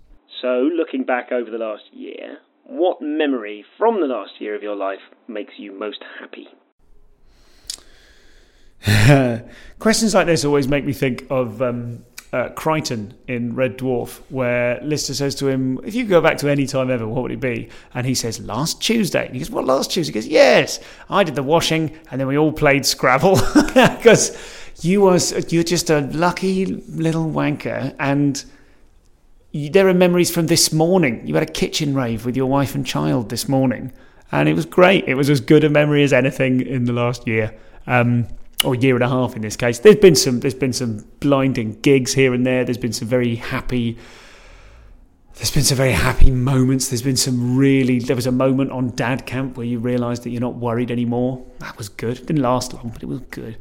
So, 0.43 0.69
looking 0.75 1.05
back 1.05 1.31
over 1.31 1.49
the 1.49 1.57
last 1.57 1.83
year, 1.93 2.39
what 2.65 3.01
memory 3.01 3.63
from 3.77 4.01
the 4.01 4.07
last 4.07 4.41
year 4.41 4.55
of 4.55 4.61
your 4.61 4.75
life 4.75 4.99
makes 5.25 5.53
you 5.55 5.71
most 5.71 6.03
happy? 6.19 6.49
Questions 9.79 10.13
like 10.13 10.27
this 10.27 10.43
always 10.43 10.67
make 10.67 10.83
me 10.83 10.91
think 10.91 11.25
of 11.29 11.61
um, 11.61 12.03
uh, 12.33 12.49
Kryten 12.49 13.13
in 13.29 13.55
Red 13.55 13.77
Dwarf, 13.77 14.19
where 14.27 14.81
Lister 14.83 15.13
says 15.13 15.33
to 15.35 15.47
him, 15.47 15.79
If 15.85 15.95
you 15.95 16.03
go 16.03 16.19
back 16.19 16.37
to 16.39 16.49
any 16.49 16.67
time 16.67 16.91
ever, 16.91 17.07
what 17.07 17.21
would 17.23 17.31
it 17.31 17.39
be? 17.39 17.69
And 17.93 18.05
he 18.05 18.13
says, 18.13 18.41
Last 18.41 18.81
Tuesday. 18.81 19.25
And 19.27 19.35
he 19.35 19.39
goes, 19.39 19.49
What, 19.49 19.63
last 19.63 19.91
Tuesday? 19.91 20.11
He 20.11 20.13
goes, 20.13 20.27
Yes, 20.27 20.81
I 21.09 21.23
did 21.23 21.35
the 21.35 21.43
washing, 21.43 21.97
and 22.11 22.19
then 22.19 22.27
we 22.27 22.37
all 22.37 22.51
played 22.51 22.85
Scrabble. 22.85 23.39
Because 23.73 24.37
you 24.81 24.99
was 24.99 25.53
you're 25.53 25.63
just 25.63 25.89
a 25.89 26.01
lucky 26.01 26.65
little 26.65 27.31
wanker, 27.31 27.95
and 27.97 28.43
there 29.53 29.87
are 29.87 29.93
memories 29.93 30.31
from 30.31 30.47
this 30.47 30.73
morning. 30.73 31.25
You 31.27 31.35
had 31.35 31.43
a 31.43 31.51
kitchen 31.51 31.93
rave 31.93 32.25
with 32.25 32.35
your 32.35 32.47
wife 32.47 32.73
and 32.75 32.85
child 32.85 33.29
this 33.29 33.47
morning, 33.47 33.93
and 34.31 34.49
it 34.49 34.53
was 34.53 34.65
great. 34.65 35.05
It 35.07 35.15
was 35.15 35.29
as 35.29 35.41
good 35.41 35.63
a 35.63 35.69
memory 35.69 36.03
as 36.03 36.11
anything 36.11 36.61
in 36.61 36.85
the 36.85 36.93
last 36.93 37.27
year. 37.27 37.55
Um, 37.85 38.27
or 38.63 38.75
year 38.75 38.95
and 38.95 39.03
a 39.03 39.09
half 39.09 39.35
in 39.35 39.41
this 39.41 39.57
case. 39.57 39.79
There's 39.79 39.97
been 39.97 40.15
some 40.15 40.39
there's 40.39 40.53
been 40.53 40.71
some 40.71 41.05
blinding 41.19 41.79
gigs 41.81 42.13
here 42.13 42.33
and 42.33 42.45
there. 42.45 42.63
There's 42.63 42.77
been 42.77 42.93
some 42.93 43.09
very 43.09 43.35
happy 43.35 43.97
there's 45.35 45.51
been 45.51 45.63
some 45.63 45.77
very 45.77 45.91
happy 45.91 46.29
moments. 46.29 46.89
There's 46.89 47.01
been 47.01 47.17
some 47.17 47.57
really 47.57 47.99
there 47.99 48.15
was 48.15 48.27
a 48.27 48.31
moment 48.31 48.71
on 48.71 48.95
dad 48.95 49.25
camp 49.25 49.57
where 49.57 49.65
you 49.65 49.79
realised 49.79 50.23
that 50.23 50.29
you're 50.29 50.41
not 50.41 50.55
worried 50.55 50.91
anymore. 50.91 51.45
That 51.59 51.77
was 51.77 51.89
good. 51.89 52.19
It 52.19 52.27
didn't 52.27 52.43
last 52.43 52.73
long, 52.73 52.89
but 52.89 53.01
it 53.01 53.07
was 53.07 53.21
good. 53.31 53.57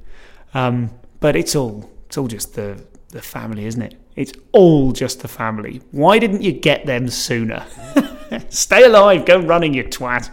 Um, 0.54 0.90
but 1.20 1.34
it's 1.34 1.56
all 1.56 1.90
it's 2.06 2.18
all 2.18 2.28
just 2.28 2.54
the 2.54 2.82
the 3.08 3.22
family, 3.22 3.64
isn't 3.64 3.82
it? 3.82 4.01
It's 4.16 4.32
all 4.52 4.92
just 4.92 5.20
the 5.20 5.28
family. 5.28 5.80
Why 5.90 6.18
didn't 6.18 6.42
you 6.42 6.52
get 6.52 6.86
them 6.86 7.08
sooner? 7.08 7.64
Stay 8.48 8.84
alive, 8.84 9.24
go 9.24 9.38
running, 9.40 9.74
you 9.74 9.84
twat. 9.84 10.30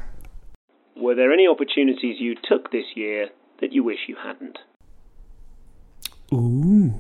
Were 0.95 1.15
there 1.15 1.31
any 1.31 1.47
opportunities 1.47 2.17
you 2.19 2.35
took 2.47 2.71
this 2.71 2.85
year 2.95 3.29
that 3.61 3.71
you 3.71 3.83
wish 3.83 3.99
you 4.07 4.15
hadn't? 4.21 4.59
Ooh. 6.33 6.93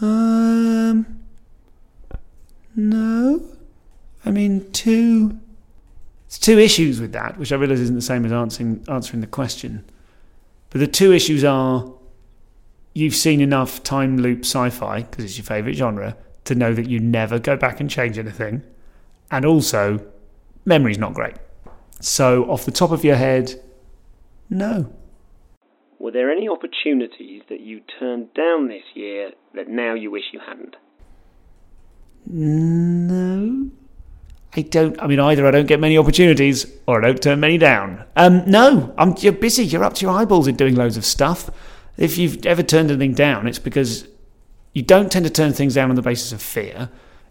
Um. 0.00 1.22
No. 2.76 3.42
I 4.24 4.30
mean, 4.30 4.70
two. 4.72 5.38
It's 6.26 6.38
two 6.38 6.58
issues 6.58 7.00
with 7.00 7.12
that, 7.12 7.38
which 7.38 7.52
I 7.52 7.56
realise 7.56 7.80
isn't 7.80 7.96
the 7.96 8.02
same 8.02 8.24
as 8.24 8.32
answering 8.32 8.84
answering 8.86 9.20
the 9.20 9.26
question. 9.26 9.84
But 10.70 10.80
the 10.80 10.86
two 10.86 11.12
issues 11.12 11.42
are 11.42 11.90
you've 12.94 13.14
seen 13.14 13.40
enough 13.40 13.82
time 13.82 14.18
loop 14.18 14.40
sci-fi 14.40 15.02
because 15.02 15.24
it's 15.24 15.36
your 15.36 15.44
favourite 15.44 15.76
genre 15.76 16.16
to 16.44 16.54
know 16.54 16.72
that 16.74 16.88
you 16.88 16.98
never 16.98 17.38
go 17.38 17.56
back 17.56 17.80
and 17.80 17.90
change 17.90 18.18
anything, 18.18 18.62
and 19.30 19.44
also 19.44 20.04
memory's 20.64 20.98
not 20.98 21.14
great. 21.14 21.36
So 22.00 22.44
off 22.50 22.64
the 22.64 22.70
top 22.70 22.90
of 22.90 23.04
your 23.04 23.16
head, 23.16 23.60
no. 24.48 24.92
Were 25.98 26.12
there 26.12 26.30
any 26.30 26.48
opportunities 26.48 27.42
that 27.48 27.60
you 27.60 27.80
turned 27.98 28.32
down 28.34 28.68
this 28.68 28.84
year 28.94 29.32
that 29.54 29.68
now 29.68 29.94
you 29.94 30.10
wish 30.10 30.24
you 30.32 30.40
hadn't? 30.40 30.76
No. 32.26 33.70
I 34.56 34.62
don't. 34.62 35.00
I 35.02 35.06
mean, 35.06 35.20
either 35.20 35.46
I 35.46 35.50
don't 35.50 35.66
get 35.66 35.80
many 35.80 35.98
opportunities 35.98 36.66
or 36.86 37.02
I 37.02 37.08
don't 37.08 37.22
turn 37.22 37.40
many 37.40 37.58
down. 37.58 38.04
Um, 38.16 38.48
no, 38.50 38.94
I'm. 38.96 39.14
You're 39.18 39.32
busy. 39.32 39.64
You're 39.64 39.84
up 39.84 39.94
to 39.94 40.06
your 40.06 40.14
eyeballs 40.14 40.46
in 40.46 40.56
doing 40.56 40.74
loads 40.74 40.96
of 40.96 41.04
stuff. 41.04 41.50
If 41.98 42.16
you've 42.16 42.46
ever 42.46 42.62
turned 42.62 42.90
anything 42.90 43.12
down, 43.12 43.46
it's 43.48 43.58
because 43.58 44.06
you 44.72 44.82
don't 44.82 45.10
tend 45.10 45.24
to 45.26 45.30
turn 45.30 45.52
things 45.52 45.74
down 45.74 45.90
on 45.90 45.96
the 45.96 46.02
basis 46.02 46.32
of 46.32 46.40
fear. 46.40 46.88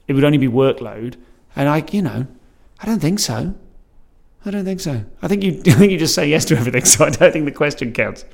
It 0.07 0.13
would 0.13 0.25
only 0.25 0.37
be 0.37 0.47
workload, 0.47 1.15
and 1.55 1.69
I, 1.69 1.83
you 1.91 2.01
know, 2.01 2.27
I 2.79 2.85
don't 2.85 2.99
think 2.99 3.19
so. 3.19 3.55
I 4.45 4.51
don't 4.51 4.65
think 4.65 4.81
so. 4.81 5.03
I 5.21 5.27
think 5.27 5.43
you. 5.43 5.61
I 5.67 5.71
think 5.71 5.91
you 5.91 5.97
just 5.97 6.13
say 6.13 6.29
yes 6.29 6.45
to 6.45 6.57
everything. 6.57 6.85
So 6.85 7.05
I 7.05 7.09
don't 7.09 7.31
think 7.31 7.45
the 7.45 7.51
question 7.51 7.93
counts. 7.93 8.25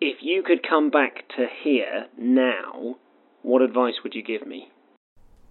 If 0.00 0.18
you 0.20 0.42
could 0.42 0.68
come 0.68 0.90
back 0.90 1.26
to 1.36 1.46
here 1.62 2.06
now, 2.18 2.96
what 3.42 3.62
advice 3.62 3.94
would 4.02 4.14
you 4.14 4.22
give 4.22 4.46
me? 4.46 4.68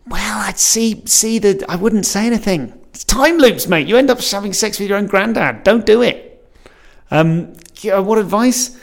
Well, 0.07 0.37
I'd 0.39 0.59
see 0.59 1.03
see 1.05 1.39
that 1.39 1.67
I 1.69 1.77
wouldn't 1.77 2.05
say 2.05 2.27
anything. 2.27 2.79
It's 2.89 3.03
time 3.03 3.37
loops, 3.37 3.67
mate. 3.67 3.87
You 3.87 3.97
end 3.97 4.09
up 4.09 4.21
having 4.21 4.53
sex 4.53 4.79
with 4.79 4.89
your 4.89 4.97
own 4.97 5.07
granddad. 5.07 5.63
Don't 5.63 5.85
do 5.85 6.01
it. 6.01 6.47
Um, 7.11 7.53
what 7.83 8.17
advice? 8.17 8.77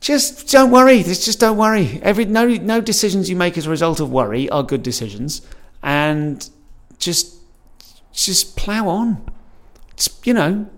Just 0.00 0.50
don't 0.50 0.70
worry. 0.70 1.02
Just 1.02 1.40
don't 1.40 1.56
worry. 1.56 2.00
Every 2.02 2.24
no 2.24 2.46
no 2.46 2.80
decisions 2.80 3.28
you 3.28 3.36
make 3.36 3.58
as 3.58 3.66
a 3.66 3.70
result 3.70 4.00
of 4.00 4.10
worry 4.10 4.48
are 4.50 4.62
good 4.62 4.82
decisions, 4.82 5.42
and 5.82 6.48
just 6.98 7.34
just 8.12 8.56
plow 8.56 8.88
on. 8.88 9.30
Just, 9.96 10.26
you 10.26 10.34
know, 10.34 10.70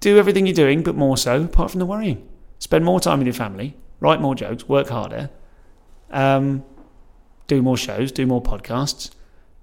do 0.00 0.18
everything 0.18 0.46
you're 0.46 0.54
doing, 0.54 0.82
but 0.82 0.96
more 0.96 1.16
so. 1.16 1.42
Apart 1.42 1.70
from 1.70 1.78
the 1.78 1.86
worrying, 1.86 2.26
spend 2.58 2.84
more 2.84 3.00
time 3.00 3.18
with 3.18 3.26
your 3.26 3.34
family, 3.34 3.76
write 4.00 4.20
more 4.20 4.34
jokes, 4.34 4.68
work 4.68 4.88
harder. 4.88 5.30
Um, 6.10 6.64
do 7.46 7.62
more 7.62 7.76
shows, 7.76 8.12
do 8.12 8.26
more 8.26 8.42
podcasts, 8.42 9.10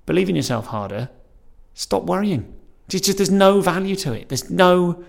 believe 0.06 0.30
in 0.30 0.36
yourself 0.36 0.68
harder, 0.68 1.10
stop 1.74 2.04
worrying. 2.04 2.54
Just, 2.88 3.06
just 3.06 3.18
there's 3.18 3.32
no 3.32 3.62
value 3.62 3.96
to 3.98 4.14
it. 4.14 4.30
There's 4.30 4.50
no 4.50 5.04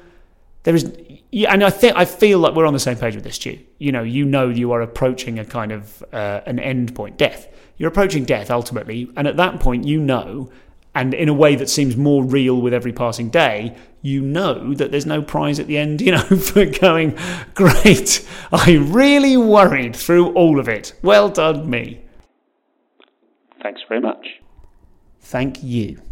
there 0.65 0.75
is 0.75 0.93
yeah, 1.31 1.53
and 1.53 1.65
I 1.65 1.71
think 1.71 1.97
I 1.97 2.05
feel 2.05 2.39
like 2.39 2.55
we're 2.55 2.67
on 2.67 2.75
the 2.75 2.81
same 2.81 2.97
page 2.97 3.15
with 3.15 3.25
this, 3.25 3.37
Stu. 3.37 3.59
You 3.79 3.91
know, 3.91 4.03
you 4.03 4.25
know 4.25 4.49
you 4.49 4.73
are 4.73 4.83
approaching 4.83 5.39
a 5.39 5.45
kind 5.45 5.73
of 5.73 6.05
uh, 6.13 6.43
an 6.47 6.59
end 6.59 6.95
point, 6.95 7.17
death. 7.17 7.49
You're 7.79 7.89
approaching 7.89 8.25
death 8.25 8.51
ultimately, 8.51 9.11
and 9.17 9.27
at 9.27 9.37
that 9.39 9.59
point, 9.59 9.87
you 9.87 9.99
know, 9.99 10.51
and 10.95 11.15
in 11.15 11.29
a 11.29 11.35
way 11.35 11.57
that 11.57 11.71
seems 11.71 11.97
more 11.97 12.23
real 12.23 12.61
with 12.61 12.75
every 12.75 12.93
passing 12.93 13.31
day, 13.31 13.75
you 14.03 14.21
know 14.21 14.75
that 14.75 14.91
there's 14.91 15.07
no 15.07 15.23
prize 15.23 15.59
at 15.59 15.67
the 15.67 15.79
end. 15.79 16.01
You 16.01 16.13
know, 16.13 16.19
for 16.37 16.67
going 16.67 17.19
great. 17.55 18.29
I 18.53 18.73
really 18.75 19.37
worried 19.37 19.97
through 19.97 20.33
all 20.35 20.61
of 20.61 20.69
it. 20.69 20.93
Well 21.03 21.31
done, 21.31 21.69
me. 21.69 22.03
Thanks 23.63 23.81
very 23.89 24.01
much. 24.01 24.27
Thank 25.21 25.63
you. 25.63 26.03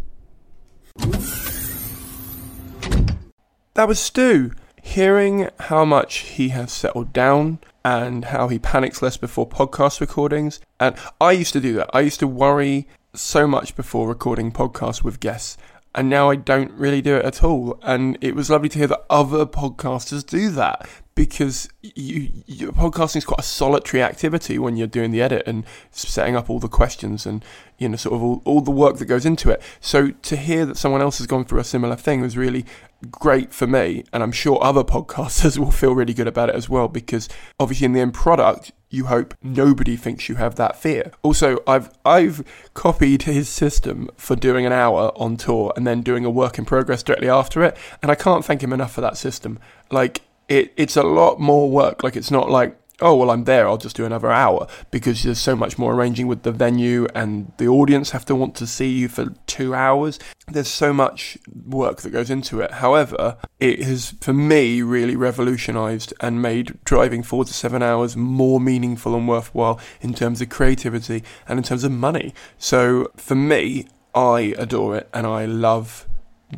That 3.73 3.87
was 3.87 4.01
Stu. 4.01 4.51
Hearing 4.81 5.47
how 5.57 5.85
much 5.85 6.17
he 6.17 6.49
has 6.49 6.73
settled 6.73 7.13
down 7.13 7.59
and 7.85 8.25
how 8.25 8.49
he 8.49 8.59
panics 8.59 9.01
less 9.01 9.15
before 9.15 9.47
podcast 9.47 10.01
recordings. 10.01 10.59
And 10.77 10.97
I 11.21 11.31
used 11.31 11.53
to 11.53 11.61
do 11.61 11.75
that. 11.75 11.89
I 11.93 12.01
used 12.01 12.19
to 12.19 12.27
worry 12.27 12.85
so 13.13 13.47
much 13.47 13.77
before 13.77 14.09
recording 14.09 14.51
podcasts 14.51 15.03
with 15.03 15.21
guests. 15.21 15.57
And 15.95 16.09
now 16.09 16.29
I 16.29 16.35
don't 16.35 16.73
really 16.73 17.01
do 17.01 17.15
it 17.15 17.23
at 17.23 17.45
all. 17.45 17.79
And 17.81 18.17
it 18.19 18.35
was 18.35 18.49
lovely 18.49 18.67
to 18.69 18.77
hear 18.77 18.87
that 18.87 19.05
other 19.09 19.45
podcasters 19.45 20.25
do 20.25 20.49
that 20.49 20.89
because 21.15 21.67
you, 21.81 22.29
podcasting 22.71 23.17
is 23.17 23.25
quite 23.25 23.39
a 23.39 23.43
solitary 23.43 24.01
activity 24.01 24.57
when 24.57 24.77
you're 24.77 24.87
doing 24.87 25.11
the 25.11 25.21
edit 25.21 25.43
and 25.45 25.65
setting 25.91 26.35
up 26.35 26.49
all 26.49 26.59
the 26.59 26.67
questions 26.67 27.25
and 27.25 27.43
you 27.77 27.89
know 27.89 27.97
sort 27.97 28.15
of 28.15 28.23
all, 28.23 28.41
all 28.45 28.61
the 28.61 28.71
work 28.71 28.97
that 28.97 29.05
goes 29.05 29.25
into 29.25 29.49
it. 29.49 29.61
So 29.79 30.11
to 30.11 30.35
hear 30.35 30.65
that 30.65 30.77
someone 30.77 31.01
else 31.01 31.17
has 31.17 31.27
gone 31.27 31.45
through 31.45 31.59
a 31.59 31.65
similar 31.65 31.95
thing 31.95 32.21
was 32.21 32.37
really 32.37 32.65
great 33.09 33.51
for 33.51 33.65
me 33.65 34.03
and 34.13 34.21
i'm 34.21 34.31
sure 34.31 34.63
other 34.63 34.83
podcasters 34.95 35.57
will 35.57 35.71
feel 35.71 35.93
really 35.95 36.13
good 36.13 36.27
about 36.27 36.49
it 36.49 36.55
as 36.55 36.69
well 36.69 36.87
because 36.87 37.27
obviously 37.59 37.85
in 37.85 37.93
the 37.93 37.99
end 37.99 38.13
product 38.13 38.71
you 38.89 39.05
hope 39.05 39.33
nobody 39.41 39.95
thinks 39.95 40.27
you 40.27 40.35
have 40.35 40.55
that 40.55 40.75
fear. 40.75 41.11
Also 41.23 41.57
i've 41.65 41.89
i've 42.05 42.43
copied 42.73 43.23
his 43.23 43.49
system 43.49 44.09
for 44.17 44.35
doing 44.35 44.65
an 44.65 44.73
hour 44.73 45.11
on 45.15 45.37
tour 45.37 45.73
and 45.75 45.87
then 45.87 46.01
doing 46.01 46.25
a 46.25 46.29
work 46.29 46.57
in 46.57 46.65
progress 46.65 47.01
directly 47.01 47.29
after 47.29 47.63
it 47.63 47.75
and 48.03 48.11
i 48.11 48.15
can't 48.15 48.45
thank 48.45 48.61
him 48.61 48.73
enough 48.73 48.93
for 48.93 49.01
that 49.01 49.17
system. 49.17 49.59
Like 49.89 50.21
it, 50.51 50.73
it's 50.75 50.97
a 50.97 51.03
lot 51.03 51.39
more 51.39 51.69
work. 51.71 52.03
Like 52.03 52.17
it's 52.17 52.29
not 52.29 52.49
like 52.49 52.77
oh 53.03 53.15
well 53.15 53.31
I'm 53.31 53.45
there 53.45 53.67
I'll 53.67 53.77
just 53.77 53.95
do 53.95 54.05
another 54.05 54.31
hour 54.31 54.67
because 54.91 55.23
there's 55.23 55.39
so 55.39 55.55
much 55.55 55.79
more 55.79 55.95
arranging 55.95 56.27
with 56.27 56.43
the 56.43 56.51
venue 56.51 57.07
and 57.15 57.51
the 57.57 57.67
audience 57.67 58.11
have 58.11 58.25
to 58.25 58.35
want 58.35 58.53
to 58.57 58.67
see 58.67 58.89
you 58.89 59.07
for 59.07 59.33
2 59.47 59.73
hours. 59.73 60.19
There's 60.47 60.67
so 60.67 60.93
much 60.93 61.35
work 61.65 62.01
that 62.01 62.11
goes 62.11 62.29
into 62.29 62.59
it. 62.59 62.69
However 62.73 63.37
it 63.59 63.81
has 63.81 64.13
for 64.21 64.33
me 64.33 64.83
really 64.83 65.15
revolutionized 65.15 66.13
and 66.19 66.43
made 66.43 66.77
driving 66.83 67.23
4 67.23 67.45
to 67.45 67.53
7 67.53 67.81
hours 67.81 68.15
more 68.15 68.59
meaningful 68.59 69.15
and 69.15 69.27
worthwhile 69.27 69.79
in 70.01 70.13
terms 70.13 70.41
of 70.41 70.49
creativity 70.49 71.23
and 71.47 71.57
in 71.57 71.63
terms 71.63 71.83
of 71.83 71.91
money. 71.91 72.35
So 72.59 73.09
for 73.15 73.35
me 73.35 73.87
I 74.13 74.53
adore 74.59 74.97
it 74.97 75.09
and 75.13 75.25
I 75.25 75.45
love 75.45 76.05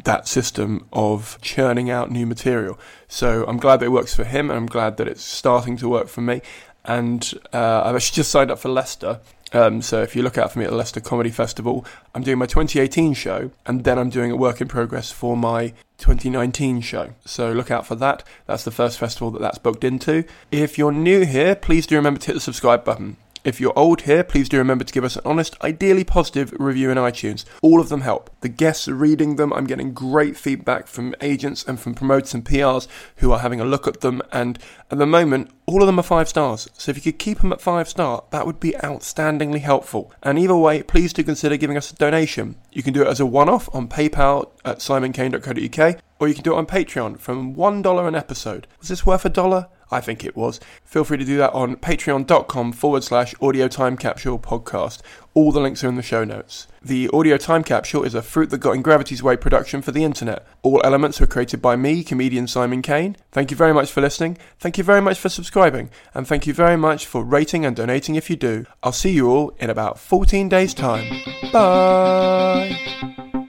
that 0.04 0.28
system 0.28 0.88
of 0.92 1.38
churning 1.42 1.90
out 1.90 2.12
new 2.12 2.26
material. 2.26 2.80
So 3.08 3.46
I'm 3.48 3.58
glad 3.58 3.80
that 3.80 3.86
it 3.86 3.90
works 3.90 4.16
for 4.16 4.24
him, 4.24 4.50
and 4.50 4.58
I'm 4.58 4.66
glad 4.66 4.98
that 4.98 5.08
it's 5.08 5.24
starting 5.24 5.78
to 5.78 5.90
work 5.90 6.08
for 6.08 6.22
me. 6.22 6.42
And 6.86 7.34
uh, 7.54 7.84
I've 7.86 7.96
actually 7.96 8.16
just 8.16 8.32
signed 8.32 8.52
up 8.52 8.60
for 8.60 8.70
Leicester. 8.70 9.20
Um, 9.54 9.84
so 9.84 10.02
if 10.02 10.16
you 10.16 10.24
look 10.24 10.38
out 10.38 10.52
for 10.52 10.60
me 10.60 10.66
at 10.66 10.72
the 10.72 10.78
Leicester 10.78 11.00
Comedy 11.00 11.30
Festival, 11.30 11.86
I'm 12.16 12.24
doing 12.24 12.40
my 12.40 12.48
2018 12.48 13.14
show, 13.14 13.52
and 13.66 13.84
then 13.84 14.00
I'm 14.00 14.10
doing 14.10 14.32
a 14.32 14.36
work 14.36 14.62
in 14.62 14.68
progress 14.68 15.12
for 15.12 15.38
my 15.38 15.74
2019 16.00 16.82
show. 16.82 17.14
So 17.24 17.52
look 17.52 17.70
out 17.70 17.86
for 17.86 17.96
that. 17.96 18.24
That's 18.48 18.64
the 18.64 18.72
first 18.72 18.98
festival 18.98 19.30
that 19.32 19.42
that's 19.42 19.60
booked 19.60 19.84
into. 19.84 20.26
If 20.52 20.78
you're 20.78 20.92
new 20.92 21.26
here, 21.26 21.56
please 21.56 21.86
do 21.86 21.96
remember 21.96 22.20
to 22.22 22.28
hit 22.28 22.34
the 22.34 22.40
subscribe 22.40 22.84
button. 22.84 23.18
If 23.44 23.60
you're 23.60 23.78
old 23.78 24.04
here, 24.04 24.24
please 24.24 24.48
do 24.48 24.58
remember 24.58 24.86
to 24.86 24.94
give 24.94 25.04
us 25.04 25.18
an 25.18 25.24
honest, 25.26 25.62
ideally 25.62 26.06
positive 26.06 26.54
review 26.58 26.90
in 26.90 26.98
iTunes. 26.98 27.44
All 27.62 27.82
of 27.82 27.90
them 27.90 28.00
help. 28.00 28.30
The 28.40 28.48
guests 28.48 28.88
are 28.88 28.96
reading 28.96 29.36
them. 29.36 29.52
I'm 29.52 29.68
getting 29.68 29.94
great 29.94 30.38
feedback 30.38 30.88
from 30.88 31.14
agents 31.20 31.66
and 31.68 31.78
from 31.78 31.94
promoters 31.94 32.34
and 32.34 32.46
PRs 32.46 32.88
who 33.18 33.34
are 33.34 33.40
having 33.40 33.60
a 33.60 33.66
look 33.66 33.86
at 33.86 34.00
them. 34.00 34.22
And 34.32 34.58
at 34.90 34.98
the 34.98 35.06
moment, 35.06 35.52
all 35.66 35.82
of 35.82 35.88
them 35.88 36.00
are 36.00 36.04
five 36.04 36.30
stars. 36.30 36.70
So 36.78 36.92
if 36.92 36.96
you 36.96 37.12
could 37.12 37.20
keep 37.20 37.40
them 37.40 37.52
at 37.52 37.60
five 37.60 37.90
star, 37.90 38.24
that 38.32 38.46
would 38.46 38.62
be 38.62 38.72
outstandingly 38.82 39.60
helpful. 39.60 40.14
And 40.22 40.40
either 40.40 40.56
way, 40.56 40.82
please 40.82 41.12
do 41.12 41.22
consider 41.22 41.58
giving 41.58 41.76
us 41.76 41.92
a 41.92 41.96
donation. 41.96 42.56
You 42.72 42.82
can 42.82 42.94
do 42.94 43.02
it 43.02 43.10
as 43.10 43.20
a 43.20 43.26
one 43.26 43.50
off 43.50 43.68
on 43.76 43.90
PayPal 43.90 44.52
at 44.64 44.80
simoncaine.co.uk 44.80 46.00
or 46.20 46.28
you 46.30 46.34
can 46.34 46.44
do 46.44 46.54
it 46.54 46.58
on 46.58 46.66
Patreon 46.66 47.20
from 47.20 47.54
$1 47.56 48.08
an 48.08 48.16
episode. 48.16 48.68
Was 48.80 48.88
this 48.88 49.06
worth 49.06 49.26
a 49.26 49.30
dollar? 49.30 49.68
I 49.94 50.02
think 50.02 50.26
it 50.26 50.36
was. 50.36 50.60
Feel 50.84 51.04
free 51.04 51.18
to 51.18 51.26
do 51.26 51.38
that 51.38 51.54
on 51.54 51.76
patreon.com 51.76 52.74
forward 52.74 53.04
slash 53.04 53.34
audio 53.42 53.68
time 53.68 53.98
capsule 53.98 54.40
podcast. 54.40 55.02
All 55.34 55.52
the 55.52 55.60
links 55.60 55.84
are 55.84 55.88
in 55.88 55.96
the 55.96 56.02
show 56.02 56.24
notes. 56.24 56.68
The 56.82 57.10
audio 57.14 57.38
time 57.38 57.64
capsule 57.64 58.04
is 58.04 58.14
a 58.14 58.22
fruit 58.22 58.50
that 58.50 58.60
got 58.60 58.74
in 58.74 58.82
gravity's 58.82 59.24
way 59.24 59.36
production 59.38 59.82
for 59.82 59.92
the 59.92 60.04
internet. 60.04 60.46
All 60.62 60.82
elements 60.84 61.20
were 61.20 61.28
created 61.28 61.62
by 61.62 61.76
me, 61.76 62.04
comedian 62.04 62.48
Simon 62.48 62.82
Caine. 62.82 63.16
Thank 63.32 63.50
you 63.50 63.58
very 63.58 63.74
much 63.74 63.92
for 63.92 64.02
listening. 64.02 64.38
Thank 64.60 64.78
you 64.78 64.84
very 64.84 65.02
much 65.02 65.18
for 65.18 65.30
subscribing. 65.30 65.90
And 66.14 66.28
thank 66.28 66.46
you 66.46 66.54
very 66.54 66.78
much 66.78 67.06
for 67.06 67.24
rating 67.24 67.66
and 67.66 67.76
donating 67.76 68.16
if 68.16 68.30
you 68.30 68.36
do. 68.36 68.66
I'll 68.84 68.92
see 68.92 69.12
you 69.12 69.30
all 69.30 69.56
in 69.60 69.70
about 69.70 69.98
14 70.00 70.50
days' 70.50 70.74
time. 70.74 71.22
Bye. 71.52 73.43